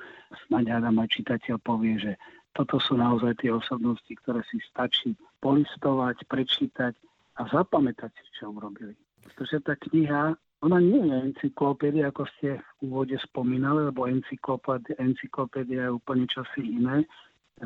snáď 0.45 0.77
hádam 0.77 1.01
aj 1.01 1.09
čitateľ 1.09 1.55
povie, 1.65 1.97
že 1.97 2.13
toto 2.53 2.77
sú 2.81 2.97
naozaj 2.97 3.37
tie 3.41 3.53
osobnosti, 3.53 4.09
ktoré 4.09 4.41
si 4.49 4.61
stačí 4.69 5.13
polistovať, 5.41 6.25
prečítať 6.25 6.93
a 7.37 7.41
zapamätať 7.49 8.11
si, 8.13 8.25
čo 8.37 8.53
urobili. 8.53 8.97
Pretože 9.25 9.61
tá 9.61 9.73
kniha, 9.77 10.33
ona 10.65 10.77
nie 10.81 11.01
je 11.05 11.17
encyklopédia, 11.33 12.09
ako 12.09 12.25
ste 12.37 12.57
v 12.81 12.89
úvode 12.89 13.17
spomínali, 13.21 13.93
lebo 13.93 14.09
encyklopédia, 14.09 15.89
je 15.89 15.93
úplne 15.93 16.25
čosi 16.25 16.65
iné. 16.65 17.05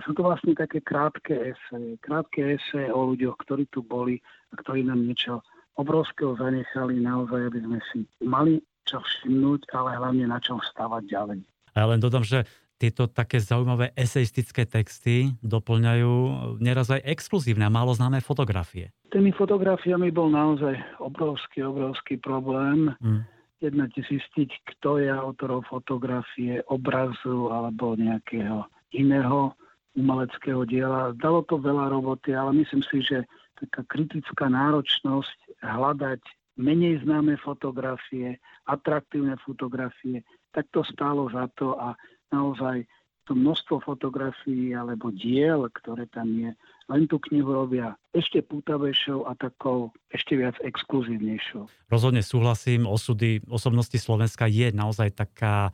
Sú 0.03 0.15
to 0.15 0.23
vlastne 0.23 0.55
také 0.55 0.79
krátke 0.79 1.35
eseje, 1.55 1.99
krátke 1.99 2.55
eseje 2.55 2.91
o 2.91 3.11
ľuďoch, 3.11 3.35
ktorí 3.43 3.67
tu 3.71 3.83
boli 3.83 4.19
a 4.51 4.59
ktorí 4.59 4.87
nám 4.87 5.03
niečo 5.03 5.43
obrovského 5.75 6.35
zanechali 6.35 6.99
naozaj, 6.99 7.51
aby 7.51 7.59
sme 7.63 7.79
si 7.91 7.99
mali 8.23 8.59
čo 8.87 8.99
všimnúť, 8.99 9.71
ale 9.71 9.95
hlavne 9.99 10.25
na 10.27 10.39
čom 10.39 10.59
stavať 10.59 11.03
ďalej. 11.07 11.39
A 11.75 11.77
ja 11.83 11.85
len 11.87 11.99
dodám, 12.03 12.23
že 12.27 12.43
tieto 12.81 13.05
také 13.05 13.37
zaujímavé 13.37 13.93
eseistické 13.93 14.65
texty 14.65 15.37
doplňajú 15.45 16.13
neraz 16.57 16.89
aj 16.89 17.05
exkluzívne 17.05 17.69
a 17.69 17.73
málo 17.73 17.93
známe 17.93 18.25
fotografie. 18.25 18.89
Tými 19.13 19.29
fotografiami 19.37 20.09
bol 20.09 20.33
naozaj 20.33 20.73
obrovský, 20.97 21.61
obrovský 21.61 22.17
problém. 22.17 22.89
Mm. 22.97 23.21
Jednak 23.61 23.93
zistiť, 23.93 24.49
kto 24.73 24.97
je 24.97 25.13
autorom 25.13 25.61
fotografie, 25.69 26.65
obrazu 26.65 27.53
alebo 27.53 27.93
nejakého 27.93 28.65
iného 28.97 29.53
umeleckého 29.93 30.65
diela. 30.65 31.13
Dalo 31.13 31.45
to 31.45 31.61
veľa 31.61 31.93
roboty, 31.93 32.33
ale 32.33 32.57
myslím 32.57 32.81
si, 32.89 33.05
že 33.05 33.29
taká 33.61 33.85
kritická 33.85 34.49
náročnosť 34.49 35.61
hľadať 35.61 36.21
menej 36.57 37.05
známe 37.05 37.37
fotografie, 37.37 38.41
atraktívne 38.65 39.37
fotografie, 39.45 40.25
tak 40.51 40.65
to 40.73 40.81
stálo 40.83 41.29
za 41.29 41.47
to 41.55 41.77
a 41.77 41.93
naozaj 42.31 42.87
to 43.29 43.37
množstvo 43.37 43.85
fotografií 43.85 44.73
alebo 44.73 45.13
diel, 45.13 45.69
ktoré 45.69 46.09
tam 46.09 46.27
je, 46.33 46.51
len 46.89 47.01
tú 47.05 47.21
knihu 47.29 47.53
robia 47.53 47.93
ešte 48.11 48.41
pútavejšou 48.41 49.29
a 49.29 49.37
takou 49.37 49.93
ešte 50.09 50.35
viac 50.35 50.57
exkluzívnejšou. 50.59 51.87
Rozhodne 51.87 52.25
súhlasím, 52.25 52.89
osudy 52.89 53.45
osobnosti 53.47 53.95
Slovenska 53.95 54.49
je 54.49 54.73
naozaj 54.73 55.13
taká 55.13 55.69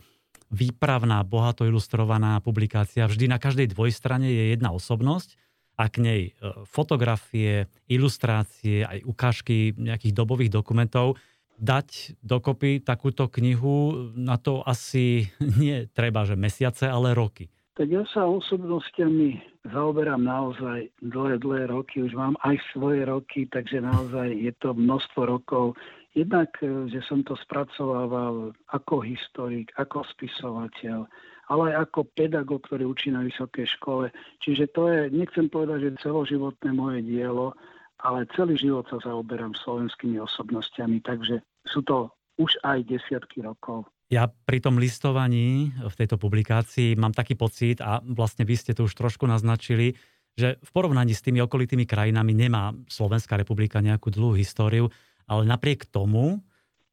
výpravná, 0.52 1.24
bohato 1.28 1.67
ilustrovaná 1.67 2.39
publikácia. 2.39 3.08
Vždy 3.08 3.32
na 3.32 3.39
každej 3.39 3.72
dvojstrane 3.76 4.28
je 4.28 4.43
jedna 4.56 4.72
osobnosť 4.72 5.36
a 5.78 5.91
k 5.91 5.96
nej 6.02 6.22
e, 6.30 6.32
fotografie, 6.65 7.67
ilustrácie, 7.91 8.88
aj 8.88 9.04
ukážky 9.04 9.76
nejakých 9.76 10.13
dobových 10.15 10.52
dokumentov. 10.52 11.20
Dať 11.58 12.17
dokopy 12.22 12.86
takúto 12.86 13.28
knihu, 13.34 14.10
na 14.13 14.38
to 14.38 14.62
asi 14.62 15.28
nie 15.62 15.89
treba, 15.89 16.24
že 16.24 16.38
mesiace, 16.38 16.86
ale 16.86 17.17
roky. 17.17 17.50
Tak 17.78 17.93
ja 17.93 18.02
sa 18.10 18.26
osobnostiami 18.26 19.58
zaoberám 19.70 20.24
naozaj 20.24 20.89
dlhé, 21.04 21.38
dlhé 21.38 21.63
roky, 21.70 22.02
už 22.02 22.17
mám 22.17 22.34
aj 22.41 22.58
svoje 22.74 23.06
roky, 23.06 23.46
takže 23.46 23.86
naozaj 23.86 24.34
je 24.34 24.50
to 24.58 24.74
množstvo 24.74 25.22
rokov. 25.30 25.78
Jednak, 26.17 26.50
e, 26.65 26.89
že 26.89 27.06
som 27.06 27.22
to 27.22 27.38
spracovával 27.38 28.50
ako 28.74 29.06
historik, 29.06 29.70
ako 29.78 30.02
spisovateľ, 30.10 31.06
ale 31.54 31.63
aj 31.70 31.86
ako 31.86 32.00
pedagóg, 32.17 32.65
ktorý 32.65 32.89
učí 32.89 33.13
na 33.13 33.22
vysokej 33.22 33.70
škole. 33.78 34.10
Čiže 34.41 34.65
to 34.74 34.89
je, 34.89 35.00
nechcem 35.13 35.46
povedať, 35.46 35.93
že 35.93 36.02
celoživotné 36.02 36.74
moje 36.74 37.06
dielo, 37.06 37.54
ale 38.01 38.29
celý 38.38 38.57
život 38.57 38.86
sa 38.89 39.01
zaoberám 39.01 39.57
slovenskými 39.57 40.21
osobnostiami, 40.21 41.01
takže 41.01 41.41
sú 41.65 41.81
to 41.81 42.13
už 42.38 42.53
aj 42.62 42.86
desiatky 42.86 43.41
rokov. 43.41 43.89
Ja 44.07 44.29
pri 44.31 44.63
tom 44.63 44.79
listovaní 44.79 45.73
v 45.73 45.95
tejto 45.97 46.15
publikácii 46.15 46.95
mám 46.95 47.12
taký 47.12 47.36
pocit, 47.36 47.83
a 47.83 47.99
vlastne 48.05 48.47
vy 48.47 48.55
ste 48.55 48.71
to 48.71 48.88
už 48.88 48.95
trošku 48.95 49.27
naznačili, 49.27 49.97
že 50.38 50.62
v 50.62 50.69
porovnaní 50.69 51.17
s 51.17 51.25
tými 51.25 51.41
okolitými 51.43 51.89
krajinami 51.89 52.31
nemá 52.31 52.71
Slovenská 52.88 53.36
republika 53.36 53.81
nejakú 53.81 54.13
dlhú 54.13 54.38
históriu, 54.38 54.93
ale 55.25 55.43
napriek 55.49 55.89
tomu 55.89 56.45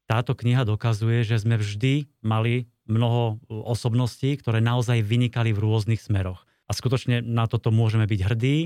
táto 0.09 0.33
kniha 0.33 0.65
dokazuje, 0.65 1.21
že 1.21 1.39
sme 1.39 1.61
vždy 1.61 2.09
mali 2.25 2.67
mnoho 2.89 3.41
osobností, 3.49 4.37
ktoré 4.37 4.61
naozaj 4.61 5.01
vynikali 5.01 5.53
v 5.53 5.61
rôznych 5.61 6.01
smeroch. 6.01 6.45
A 6.65 6.73
skutočne 6.73 7.21
na 7.21 7.45
toto 7.45 7.69
môžeme 7.69 8.09
byť 8.09 8.19
hrdí 8.25 8.57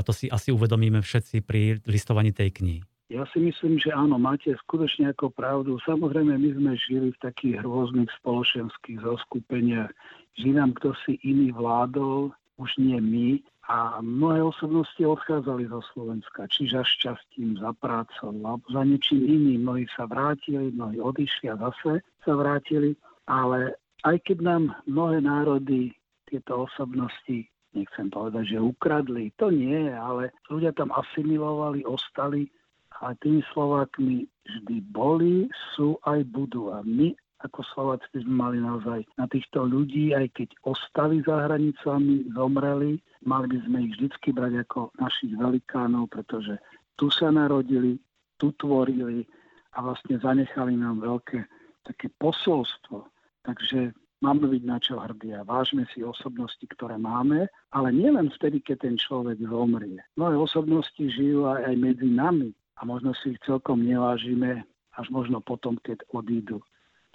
a 0.00 0.06
to 0.06 0.16
si 0.16 0.32
asi 0.32 0.48
uvedomíme 0.48 1.04
všetci 1.04 1.44
pri 1.44 1.84
listovaní 1.84 2.32
tej 2.32 2.56
knihy. 2.56 2.80
Ja 3.10 3.26
si 3.34 3.42
myslím, 3.42 3.74
že 3.74 3.90
áno, 3.90 4.22
máte 4.22 4.54
skutočne 4.64 5.10
ako 5.10 5.34
pravdu. 5.34 5.82
Samozrejme, 5.82 6.30
my 6.30 6.50
sme 6.54 6.72
žili 6.78 7.10
v 7.10 7.18
takých 7.18 7.58
rôznych 7.66 8.06
spoločenských 8.22 9.02
zoskupeniach. 9.02 9.90
Žili 10.38 10.54
nám 10.54 10.78
kto 10.78 10.94
si 11.02 11.18
iný 11.26 11.50
vládol, 11.50 12.30
už 12.62 12.70
nie 12.78 13.02
my. 13.02 13.28
A 13.66 13.98
mnohé 13.98 14.46
osobnosti 14.46 15.02
odchádzali 15.02 15.66
zo 15.74 15.82
Slovenska, 15.90 16.46
či 16.54 16.70
za 16.70 16.86
šťastím, 16.86 17.58
za 17.58 17.74
prácou, 17.82 18.30
alebo 18.46 18.62
za 18.70 18.86
niečím 18.86 19.26
iným. 19.26 19.66
Mnohí 19.66 19.90
sa 19.98 20.06
vrátili, 20.06 20.70
mnohí 20.70 21.02
odišli 21.02 21.50
a 21.50 21.58
zase 21.58 22.06
sa 22.22 22.32
vrátili. 22.38 22.94
Ale 23.26 23.74
aj 24.06 24.22
keď 24.22 24.38
nám 24.38 24.62
mnohé 24.86 25.18
národy 25.18 25.90
tieto 26.30 26.70
osobnosti, 26.70 27.50
nechcem 27.74 28.10
povedať, 28.10 28.56
že 28.56 28.58
ukradli, 28.58 29.34
to 29.38 29.50
nie, 29.50 29.90
ale 29.90 30.34
ľudia 30.50 30.74
tam 30.74 30.90
asimilovali, 30.90 31.86
ostali 31.86 32.50
a 33.00 33.16
tými 33.16 33.40
Slovákmi 33.54 34.28
vždy 34.44 34.76
boli, 34.92 35.48
sú 35.74 35.96
aj 36.04 36.26
budú. 36.28 36.74
A 36.74 36.84
my 36.84 37.14
ako 37.40 37.64
Slováci 37.72 38.04
sme 38.20 38.36
mali 38.36 38.58
naozaj 38.60 39.08
na 39.16 39.24
týchto 39.24 39.64
ľudí, 39.64 40.12
aj 40.12 40.28
keď 40.36 40.52
ostali 40.68 41.24
za 41.24 41.48
hranicami, 41.48 42.28
zomreli, 42.36 43.00
mali 43.24 43.46
by 43.48 43.58
sme 43.64 43.78
ich 43.88 43.92
vždy 43.96 44.30
brať 44.36 44.52
ako 44.68 44.92
našich 45.00 45.32
velikánov, 45.40 46.12
pretože 46.12 46.60
tu 47.00 47.08
sa 47.08 47.32
narodili, 47.32 47.96
tu 48.36 48.52
tvorili 48.60 49.24
a 49.72 49.80
vlastne 49.80 50.20
zanechali 50.20 50.76
nám 50.76 51.00
veľké 51.00 51.48
také 51.88 52.12
posolstvo 52.20 53.08
Takže 53.40 53.96
máme 54.20 54.46
byť 54.52 54.62
na 54.64 54.78
čo 54.80 55.00
hrdí 55.00 55.32
a 55.32 55.44
vážme 55.44 55.88
si 55.92 56.04
osobnosti, 56.04 56.62
ktoré 56.62 57.00
máme, 57.00 57.48
ale 57.72 57.88
nielen 57.92 58.28
vtedy, 58.36 58.60
keď 58.60 58.88
ten 58.88 58.96
človek 59.00 59.40
zomrie. 59.40 60.00
Mnohé 60.16 60.36
osobnosti 60.36 61.00
žijú 61.00 61.48
aj, 61.48 61.74
medzi 61.76 62.08
nami 62.08 62.52
a 62.80 62.84
možno 62.84 63.16
si 63.16 63.34
ich 63.36 63.40
celkom 63.44 63.84
nevážime, 63.84 64.64
až 64.96 65.06
možno 65.08 65.40
potom, 65.40 65.80
keď 65.80 66.04
odídu. 66.12 66.60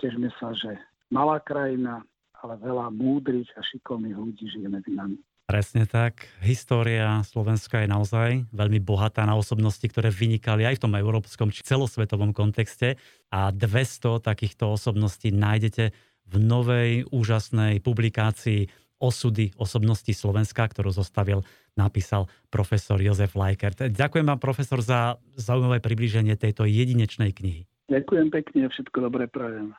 Težme 0.02 0.34
sa, 0.42 0.52
že 0.58 0.76
malá 1.14 1.38
krajina, 1.40 2.02
ale 2.42 2.58
veľa 2.60 2.92
múdrych 2.92 3.50
a 3.56 3.62
šikovných 3.62 4.18
ľudí 4.18 4.46
žije 4.50 4.68
medzi 4.68 4.92
nami. 4.92 5.18
Presne 5.46 5.86
tak. 5.86 6.26
História 6.42 7.22
Slovenska 7.22 7.86
je 7.86 7.90
naozaj 7.94 8.50
veľmi 8.50 8.82
bohatá 8.82 9.30
na 9.30 9.38
osobnosti, 9.38 9.86
ktoré 9.86 10.10
vynikali 10.10 10.66
aj 10.66 10.82
v 10.82 10.84
tom 10.90 10.94
európskom 10.98 11.54
či 11.54 11.62
celosvetovom 11.62 12.34
kontexte 12.34 12.98
a 13.30 13.54
200 13.54 14.26
takýchto 14.26 14.74
osobností 14.74 15.30
nájdete 15.30 15.94
v 16.30 16.36
novej 16.42 17.06
úžasnej 17.14 17.80
publikácii 17.82 18.68
Osudy 18.96 19.52
osobnosti 19.60 20.10
Slovenska, 20.16 20.64
ktorú 20.66 20.90
zostavil, 20.90 21.44
napísal 21.76 22.32
profesor 22.48 22.98
Jozef 22.98 23.36
Lajkert. 23.36 23.92
Ďakujem 23.92 24.26
vám, 24.26 24.40
profesor, 24.40 24.80
za 24.80 25.20
zaujímavé 25.36 25.84
približenie 25.84 26.40
tejto 26.40 26.64
jedinečnej 26.64 27.36
knihy. 27.36 27.68
Ďakujem 27.92 28.28
pekne 28.34 28.72
všetko 28.72 28.98
dobré 29.04 29.28
prajem. 29.30 29.76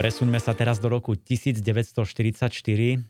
Presuňme 0.00 0.40
sa 0.40 0.56
teraz 0.56 0.80
do 0.80 0.88
roku 0.88 1.12
1944. 1.12 2.56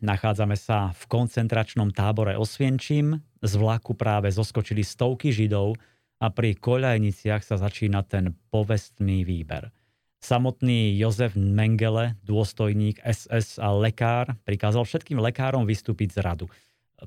Nachádzame 0.03 0.59
sa 0.59 0.91
v 0.91 1.03
koncentračnom 1.07 1.95
tábore 1.95 2.35
Osvienčím. 2.35 3.23
Z 3.39 3.53
vlaku 3.55 3.95
práve 3.95 4.35
zoskočili 4.35 4.83
stovky 4.83 5.31
Židov 5.31 5.79
a 6.21 6.27
pri 6.29 6.53
koľajniciach 6.61 7.41
sa 7.41 7.57
začína 7.57 8.05
ten 8.05 8.37
povestný 8.53 9.25
výber. 9.25 9.73
Samotný 10.21 11.01
Jozef 11.01 11.33
Mengele, 11.33 12.21
dôstojník 12.29 13.01
SS 13.01 13.57
a 13.57 13.73
lekár, 13.73 14.37
prikázal 14.45 14.85
všetkým 14.85 15.17
lekárom 15.17 15.65
vystúpiť 15.65 16.13
z 16.13 16.19
radu. 16.21 16.47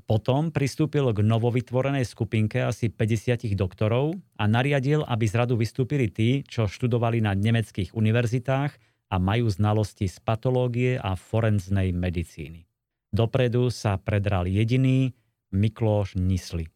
Potom 0.09 0.49
pristúpil 0.49 1.05
k 1.13 1.21
novovytvorenej 1.21 2.09
skupinke 2.09 2.65
asi 2.65 2.89
50 2.89 3.53
doktorov 3.53 4.17
a 4.41 4.49
nariadil, 4.49 5.05
aby 5.05 5.29
z 5.29 5.37
radu 5.37 5.53
vystúpili 5.53 6.09
tí, 6.09 6.41
čo 6.49 6.65
študovali 6.65 7.21
na 7.21 7.37
nemeckých 7.37 7.93
univerzitách 7.93 8.71
a 9.13 9.15
majú 9.21 9.45
znalosti 9.45 10.09
z 10.09 10.17
patológie 10.25 10.97
a 10.97 11.13
forenznej 11.13 11.93
medicíny. 11.93 12.65
Dopredu 13.13 13.69
sa 13.69 14.01
predral 14.01 14.49
jediný 14.49 15.13
Miklóš 15.53 16.17
Nisli. 16.17 16.72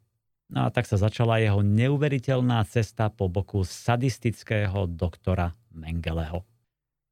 No 0.47 0.67
a 0.67 0.71
tak 0.71 0.87
sa 0.87 0.95
začala 0.95 1.43
jeho 1.43 1.59
neuveriteľná 1.59 2.63
cesta 2.63 3.11
po 3.11 3.27
boku 3.27 3.67
sadistického 3.67 4.87
doktora 4.87 5.51
Mengeleho. 5.75 6.47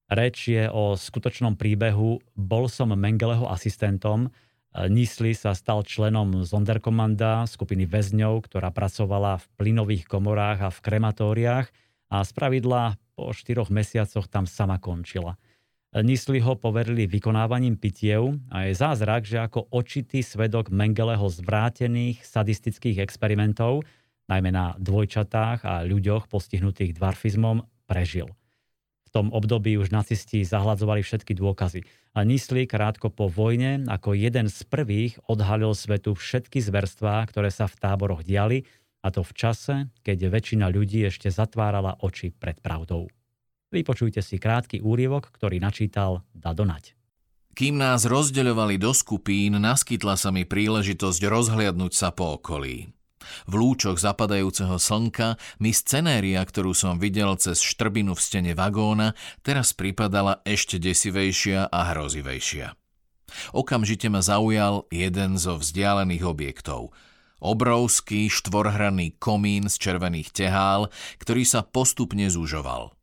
Reč 0.07 0.53
je 0.53 0.69
o 0.71 0.95
skutočnom 0.95 1.59
príbehu. 1.59 2.23
Bol 2.37 2.71
som 2.71 2.95
Mengeleho 2.95 3.51
asistentom. 3.51 4.31
Nisli 4.75 5.35
sa 5.35 5.55
stal 5.55 5.83
členom 5.87 6.43
Zonderkommanda, 6.47 7.47
skupiny 7.47 7.87
väzňov, 7.87 8.43
ktorá 8.47 8.71
pracovala 8.71 9.39
v 9.39 9.45
plynových 9.55 10.03
komorách 10.07 10.59
a 10.67 10.69
v 10.71 10.79
krematóriách 10.83 11.67
a 12.11 12.17
spravidla 12.23 12.99
po 13.15 13.31
štyroch 13.31 13.71
mesiacoch 13.71 14.27
tam 14.27 14.43
sama 14.43 14.79
končila. 14.79 15.39
Nisli 15.95 16.43
ho 16.43 16.59
poverili 16.59 17.07
vykonávaním 17.07 17.79
pitiev 17.79 18.35
a 18.51 18.67
je 18.67 18.75
zázrak, 18.75 19.23
že 19.23 19.39
ako 19.39 19.71
očitý 19.71 20.19
svedok 20.19 20.67
Mengeleho 20.67 21.23
zvrátených 21.31 22.19
sadistických 22.19 22.99
experimentov, 22.99 23.87
najmä 24.27 24.51
na 24.51 24.75
dvojčatách 24.75 25.63
a 25.63 25.87
ľuďoch 25.87 26.27
postihnutých 26.27 26.99
dvarfizmom, 26.99 27.63
prežil. 27.87 28.27
V 29.07 29.09
tom 29.15 29.31
období 29.31 29.79
už 29.79 29.95
nacisti 29.95 30.43
zahladzovali 30.43 30.99
všetky 30.99 31.31
dôkazy. 31.31 31.87
A 32.11 32.27
Nisli 32.27 32.67
krátko 32.67 33.07
po 33.07 33.31
vojne 33.31 33.87
ako 33.87 34.19
jeden 34.19 34.51
z 34.51 34.67
prvých 34.67 35.15
odhalil 35.31 35.71
svetu 35.71 36.11
všetky 36.11 36.59
zverstvá, 36.59 37.23
ktoré 37.23 37.47
sa 37.47 37.71
v 37.71 37.79
táboroch 37.79 38.27
diali 38.27 38.67
a 38.99 39.15
to 39.15 39.23
v 39.23 39.31
čase, 39.31 39.87
keď 40.03 40.27
väčšina 40.27 40.67
ľudí 40.67 41.07
ešte 41.07 41.31
zatvárala 41.31 41.95
oči 42.03 42.35
pred 42.35 42.59
pravdou. 42.59 43.07
Vypočujte 43.75 44.23
si 44.23 44.39
krátky 44.39 44.79
úrievok, 44.79 45.35
ktorý 45.35 45.59
načítal 45.59 46.23
Dadonať. 46.31 46.95
Kým 47.51 47.75
nás 47.75 48.07
rozdeľovali 48.07 48.79
do 48.79 48.95
skupín, 48.95 49.59
naskytla 49.59 50.15
sa 50.15 50.31
mi 50.31 50.47
príležitosť 50.47 51.21
rozhliadnúť 51.27 51.91
sa 51.91 52.15
po 52.15 52.39
okolí. 52.39 52.87
V 53.49 53.53
lúčoch 53.57 53.99
zapadajúceho 53.99 54.79
slnka 54.79 55.35
mi 55.59 55.75
scenéria, 55.75 56.39
ktorú 56.39 56.71
som 56.71 56.95
videl 56.95 57.35
cez 57.35 57.59
štrbinu 57.59 58.15
v 58.15 58.21
stene 58.23 58.53
vagóna, 58.55 59.11
teraz 59.43 59.75
pripadala 59.75 60.39
ešte 60.47 60.79
desivejšia 60.79 61.67
a 61.67 61.79
hrozivejšia. 61.91 62.79
Okamžite 63.51 64.07
ma 64.07 64.23
zaujal 64.23 64.87
jeden 64.87 65.35
zo 65.35 65.59
vzdialených 65.59 66.23
objektov– 66.23 66.81
Obrovský 67.43 68.31
štvorhranný 68.31 69.21
komín 69.21 69.67
z 69.67 69.75
červených 69.77 70.33
tehál, 70.33 70.87
ktorý 71.21 71.43
sa 71.43 71.61
postupne 71.67 72.25
zužoval. 72.31 72.94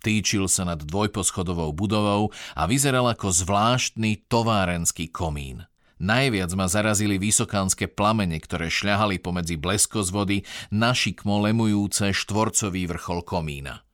Týčil 0.00 0.48
sa 0.48 0.64
nad 0.64 0.80
dvojposchodovou 0.80 1.76
budovou 1.76 2.32
a 2.56 2.64
vyzeral 2.64 3.04
ako 3.12 3.28
zvláštny 3.28 4.26
továrenský 4.32 5.12
komín. 5.12 5.68
Najviac 6.00 6.56
ma 6.56 6.64
zarazili 6.64 7.20
vysokánske 7.20 7.92
plamene, 7.92 8.40
ktoré 8.40 8.72
šľahali 8.72 9.20
pomedzi 9.20 9.60
blesko 9.60 10.00
z 10.00 10.10
vody 10.10 10.38
na 10.72 10.96
šikmo 10.96 11.44
lemujúce 11.44 12.16
štvorcový 12.16 12.88
vrchol 12.88 13.20
komína. 13.20 13.84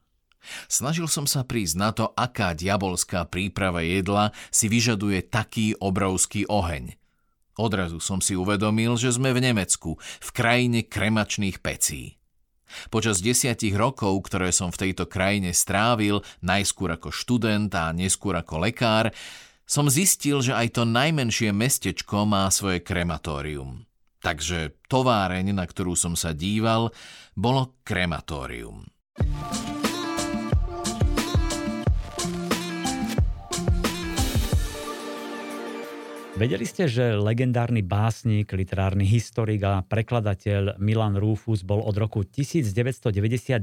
Snažil 0.71 1.11
som 1.11 1.27
sa 1.27 1.43
prísť 1.43 1.75
na 1.75 1.91
to, 1.91 2.15
aká 2.15 2.55
diabolská 2.55 3.27
príprava 3.27 3.83
jedla 3.83 4.31
si 4.47 4.71
vyžaduje 4.71 5.27
taký 5.27 5.75
obrovský 5.75 6.47
oheň– 6.47 6.95
Odrazu 7.57 7.97
som 7.97 8.21
si 8.21 8.37
uvedomil, 8.37 8.93
že 9.01 9.09
sme 9.09 9.33
v 9.33 9.49
Nemecku, 9.49 9.97
v 9.97 10.29
krajine 10.29 10.85
kremačných 10.85 11.57
pecí. 11.57 12.16
Počas 12.91 13.23
desiatich 13.23 13.73
rokov, 13.75 14.27
ktoré 14.27 14.51
som 14.51 14.69
v 14.69 14.89
tejto 14.89 15.07
krajine 15.07 15.55
strávil, 15.55 16.21
najskôr 16.43 16.95
ako 16.95 17.09
študent 17.13 17.71
a 17.73 17.91
neskôr 17.95 18.35
ako 18.37 18.63
lekár, 18.63 19.11
som 19.67 19.91
zistil, 19.91 20.39
že 20.39 20.55
aj 20.55 20.79
to 20.79 20.83
najmenšie 20.87 21.51
mestečko 21.51 22.23
má 22.23 22.47
svoje 22.47 22.79
krematórium. 22.79 23.83
Takže 24.23 24.79
továreň, 24.87 25.51
na 25.51 25.67
ktorú 25.67 25.93
som 25.93 26.15
sa 26.15 26.31
díval, 26.31 26.95
bolo 27.35 27.75
krematórium. 27.83 28.87
Vedeli 36.37 36.69
ste, 36.69 36.85
že 36.85 37.17
legendárny 37.17 37.81
básnik, 37.81 38.53
literárny 38.53 39.09
historik 39.09 39.57
a 39.65 39.81
prekladateľ 39.81 40.77
Milan 40.77 41.17
Rufus 41.17 41.65
bol 41.65 41.81
od 41.81 41.97
roku 41.97 42.21
1991 42.21 43.57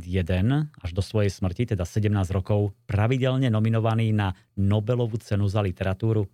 až 0.83 0.91
do 0.91 0.99
svojej 0.99 1.31
smrti, 1.31 1.71
teda 1.71 1.87
17 1.87 2.11
rokov, 2.35 2.75
pravidelne 2.91 3.47
nominovaný 3.47 4.11
na 4.11 4.35
Nobelovú 4.59 5.23
cenu 5.23 5.47
za 5.47 5.63
literatúru? 5.63 6.27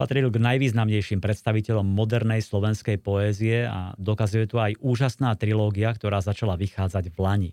Patril 0.00 0.32
k 0.32 0.40
najvýznamnejším 0.40 1.20
predstaviteľom 1.20 1.84
modernej 1.84 2.40
slovenskej 2.40 2.96
poézie 2.96 3.68
a 3.68 3.92
dokazuje 4.00 4.48
tu 4.48 4.56
aj 4.56 4.72
úžasná 4.80 5.36
trilógia, 5.36 5.92
ktorá 5.92 6.24
začala 6.24 6.56
vychádzať 6.56 7.12
v 7.12 7.18
Lani. 7.20 7.50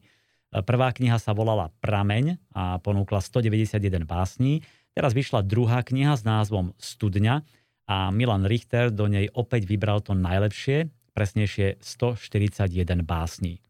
Prvá 0.63 0.95
kniha 0.95 1.19
sa 1.19 1.35
volala 1.35 1.67
Prameň 1.83 2.39
a 2.55 2.79
ponúkla 2.79 3.19
191 3.19 4.07
básní. 4.07 4.63
Teraz 4.95 5.11
vyšla 5.11 5.43
druhá 5.43 5.83
kniha 5.83 6.15
s 6.15 6.23
názvom 6.23 6.71
Studňa, 6.79 7.43
a 7.85 8.09
Milan 8.09 8.49
Richter 8.49 8.89
do 8.89 9.05
nej 9.05 9.29
opäť 9.33 9.69
vybral 9.69 10.01
to 10.01 10.17
najlepšie, 10.17 10.89
presnejšie 11.13 11.79
141 11.79 13.05
básní. 13.05 13.61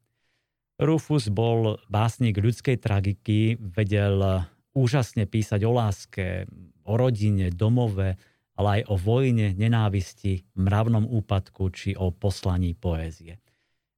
Rufus 0.75 1.31
bol 1.31 1.79
básnik 1.87 2.35
ľudskej 2.35 2.79
tragiky, 2.79 3.55
vedel 3.55 4.43
úžasne 4.75 5.23
písať 5.23 5.63
o 5.63 5.71
láske, 5.71 6.51
o 6.83 6.93
rodine, 6.99 7.47
domove, 7.47 8.19
ale 8.55 8.67
aj 8.79 8.81
o 8.91 8.95
vojne, 8.99 9.55
nenávisti, 9.55 10.47
mravnom 10.55 11.07
úpadku 11.07 11.71
či 11.71 11.95
o 11.95 12.11
poslaní 12.11 12.75
poézie. 12.75 13.39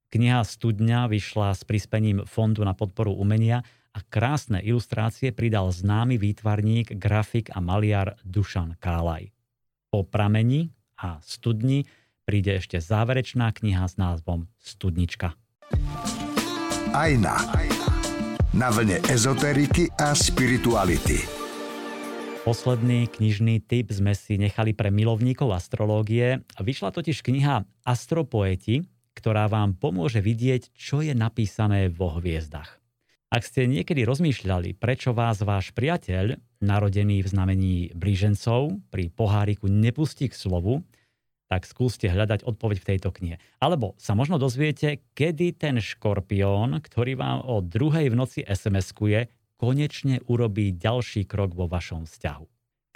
Kniha 0.08 0.42
Studňa 0.42 1.12
vyšla 1.12 1.52
s 1.54 1.62
prispením 1.68 2.24
Fondu 2.24 2.64
na 2.64 2.72
podporu 2.72 3.12
umenia 3.12 3.66
a 3.92 4.00
krásne 4.06 4.62
ilustrácie 4.64 5.34
pridal 5.34 5.74
známy 5.74 6.22
výtvarník, 6.22 6.96
grafik 6.96 7.52
a 7.52 7.60
maliar 7.60 8.16
Dušan 8.24 8.78
Kálaj. 8.80 9.37
Po 9.98 10.06
pramení 10.06 10.78
a 10.94 11.18
studni 11.26 11.90
príde 12.22 12.62
ešte 12.62 12.78
záverečná 12.78 13.50
kniha 13.50 13.82
s 13.82 13.98
názvom 13.98 14.46
Studnička. 14.62 15.34
Ajna. 16.94 17.42
Na 18.54 18.70
vlne 18.70 19.02
ezoteriky 19.10 19.90
a 19.98 20.14
spirituality. 20.14 21.26
Posledný 22.46 23.10
knižný 23.10 23.58
tip 23.66 23.90
sme 23.90 24.14
si 24.14 24.38
nechali 24.38 24.78
pre 24.78 24.94
milovníkov 24.94 25.50
astrológie. 25.58 26.46
Vyšla 26.62 26.94
totiž 26.94 27.26
kniha 27.26 27.66
Astropoeti, 27.82 28.86
ktorá 29.18 29.50
vám 29.50 29.74
pomôže 29.74 30.22
vidieť, 30.22 30.78
čo 30.78 31.02
je 31.02 31.18
napísané 31.18 31.90
vo 31.90 32.22
hviezdach. 32.22 32.78
Ak 33.34 33.42
ste 33.50 33.66
niekedy 33.66 34.06
rozmýšľali, 34.06 34.78
prečo 34.78 35.18
vás 35.18 35.42
váš 35.42 35.74
priateľ, 35.74 36.38
narodený 36.60 37.24
v 37.24 37.28
znamení 37.28 37.76
blížencov, 37.94 38.78
pri 38.92 39.10
poháriku 39.14 39.70
nepustí 39.70 40.30
k 40.32 40.36
slovu, 40.36 40.86
tak 41.48 41.64
skúste 41.64 42.12
hľadať 42.12 42.44
odpoveď 42.44 42.78
v 42.84 42.88
tejto 42.96 43.10
knihe. 43.16 43.40
Alebo 43.64 43.96
sa 43.96 44.14
možno 44.14 44.36
dozviete, 44.36 45.00
kedy 45.16 45.56
ten 45.56 45.80
škorpión, 45.80 46.84
ktorý 46.84 47.16
vám 47.16 47.40
o 47.48 47.64
druhej 47.64 48.12
v 48.12 48.20
noci 48.20 48.40
SMS-kuje, 48.44 49.32
konečne 49.58 50.22
urobí 50.28 50.76
ďalší 50.76 51.26
krok 51.26 51.56
vo 51.58 51.66
vašom 51.66 52.06
vzťahu. 52.06 52.46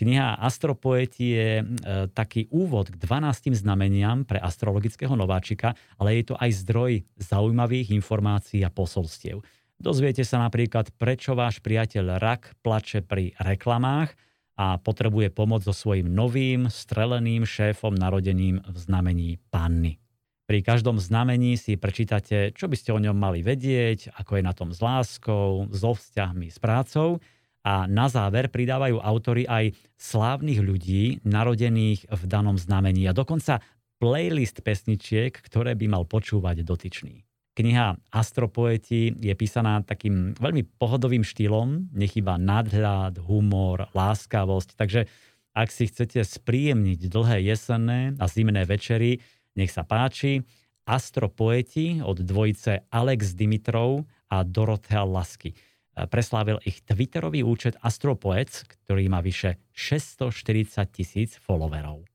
Kniha 0.01 0.41
Astropoeti 0.41 1.37
je 1.37 1.49
e, 1.61 1.63
taký 2.09 2.49
úvod 2.49 2.89
k 2.89 2.97
12 2.97 3.53
znameniam 3.53 4.25
pre 4.25 4.41
astrologického 4.41 5.13
nováčika, 5.13 5.77
ale 6.01 6.17
je 6.17 6.33
to 6.33 6.35
aj 6.41 6.49
zdroj 6.65 6.91
zaujímavých 7.21 7.93
informácií 7.93 8.65
a 8.65 8.73
posolstiev. 8.73 9.45
Dozviete 9.81 10.21
sa 10.21 10.37
napríklad, 10.45 10.93
prečo 10.93 11.33
váš 11.33 11.57
priateľ 11.57 12.21
rak 12.21 12.53
plače 12.61 13.01
pri 13.01 13.33
reklamách 13.41 14.13
a 14.53 14.77
potrebuje 14.77 15.33
pomoc 15.33 15.65
so 15.65 15.73
svojím 15.73 16.05
novým, 16.05 16.69
streleným 16.69 17.49
šéfom 17.49 17.97
narodeným 17.97 18.61
v 18.61 18.77
znamení 18.77 19.41
panny. 19.49 19.97
Pri 20.45 20.61
každom 20.61 21.01
znamení 21.01 21.57
si 21.57 21.81
prečítate, 21.81 22.53
čo 22.53 22.69
by 22.69 22.77
ste 22.77 22.93
o 22.93 23.01
ňom 23.01 23.17
mali 23.17 23.41
vedieť, 23.41 24.13
ako 24.21 24.37
je 24.37 24.43
na 24.45 24.53
tom 24.53 24.69
s 24.69 24.85
láskou, 24.85 25.65
so 25.73 25.97
vzťahmi, 25.97 26.53
s 26.53 26.61
prácou 26.61 27.17
A 27.61 27.85
na 27.85 28.09
záver 28.09 28.49
pridávajú 28.49 28.97
autory 28.97 29.45
aj 29.45 29.77
slávnych 29.97 30.65
ľudí 30.65 31.21
narodených 31.21 32.09
v 32.09 32.23
danom 32.25 32.57
znamení 32.57 33.05
a 33.05 33.13
dokonca 33.13 33.61
playlist 34.01 34.65
pesničiek, 34.65 35.29
ktoré 35.29 35.77
by 35.77 35.85
mal 35.85 36.03
počúvať 36.09 36.65
dotyčný. 36.65 37.21
Kniha 37.51 37.99
Astropoeti 38.15 39.11
je 39.11 39.33
písaná 39.35 39.83
takým 39.83 40.31
veľmi 40.39 40.63
pohodovým 40.79 41.27
štýlom, 41.27 41.91
nechýba 41.91 42.39
nadhľad, 42.39 43.19
humor, 43.27 43.91
láskavosť, 43.91 44.79
takže 44.79 45.11
ak 45.51 45.67
si 45.67 45.91
chcete 45.91 46.23
spríjemniť 46.23 47.11
dlhé 47.11 47.43
jesenné 47.51 48.15
a 48.15 48.25
zimné 48.31 48.63
večery, 48.63 49.19
nech 49.59 49.67
sa 49.67 49.83
páči. 49.83 50.47
Astropoeti 50.87 51.99
od 51.99 52.23
dvojice 52.23 52.87
Alex 52.87 53.35
Dimitrov 53.35 54.07
a 54.31 54.47
Dorothea 54.47 55.03
Lasky. 55.03 55.51
Preslávil 55.91 56.57
ich 56.63 56.81
Twitterový 56.87 57.43
účet 57.43 57.75
Astropoets, 57.83 58.63
ktorý 58.63 59.11
má 59.11 59.19
vyše 59.19 59.59
640 59.75 60.87
tisíc 60.87 61.35
followerov. 61.35 62.07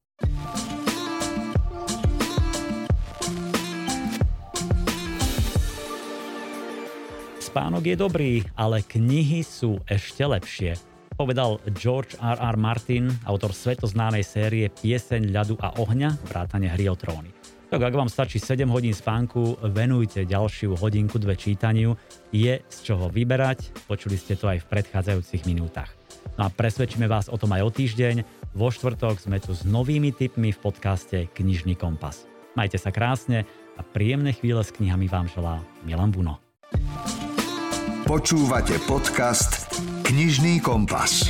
Spánok 7.57 7.89
je 7.89 7.97
dobrý, 7.97 8.33
ale 8.53 8.85
knihy 8.85 9.41
sú 9.41 9.81
ešte 9.89 10.21
lepšie. 10.29 10.77
Povedal 11.17 11.57
George 11.73 12.13
R. 12.21 12.37
R. 12.37 12.57
Martin, 12.61 13.09
autor 13.25 13.57
svetoznámej 13.57 14.29
série 14.29 14.69
Pieseň 14.69 15.33
ľadu 15.33 15.57
a 15.65 15.73
ohňa, 15.81 16.21
vrátane 16.29 16.69
hry 16.69 16.93
o 16.93 16.97
tróny. 17.01 17.33
Tak 17.73 17.81
ak 17.81 17.97
vám 17.97 18.13
stačí 18.13 18.37
7 18.37 18.69
hodín 18.69 18.93
spánku, 18.93 19.57
venujte 19.73 20.29
ďalšiu 20.29 20.77
hodinku, 20.77 21.17
dve 21.17 21.33
čítaniu. 21.33 21.97
Je 22.29 22.61
z 22.61 22.79
čoho 22.85 23.09
vyberať, 23.09 23.89
počuli 23.89 24.21
ste 24.21 24.37
to 24.37 24.53
aj 24.53 24.61
v 24.61 24.69
predchádzajúcich 24.77 25.49
minútach. 25.49 25.89
No 26.37 26.45
a 26.45 26.53
presvedčíme 26.53 27.09
vás 27.09 27.33
o 27.33 27.41
tom 27.41 27.57
aj 27.57 27.65
o 27.65 27.71
týždeň. 27.73 28.21
Vo 28.53 28.69
štvrtok 28.69 29.17
sme 29.17 29.41
tu 29.41 29.57
s 29.57 29.65
novými 29.65 30.13
tipmi 30.13 30.53
v 30.53 30.61
podcaste 30.61 31.33
Knižný 31.33 31.73
kompas. 31.73 32.29
Majte 32.53 32.77
sa 32.77 32.93
krásne 32.93 33.49
a 33.73 33.81
príjemné 33.81 34.37
chvíle 34.37 34.61
s 34.61 34.77
knihami 34.77 35.09
vám 35.09 35.33
želá 35.33 35.65
Milan 35.89 36.13
Buno. 36.13 36.37
Počúvate 38.07 38.79
podcast 38.87 39.67
Knižný 40.07 40.63
kompas. 40.63 41.27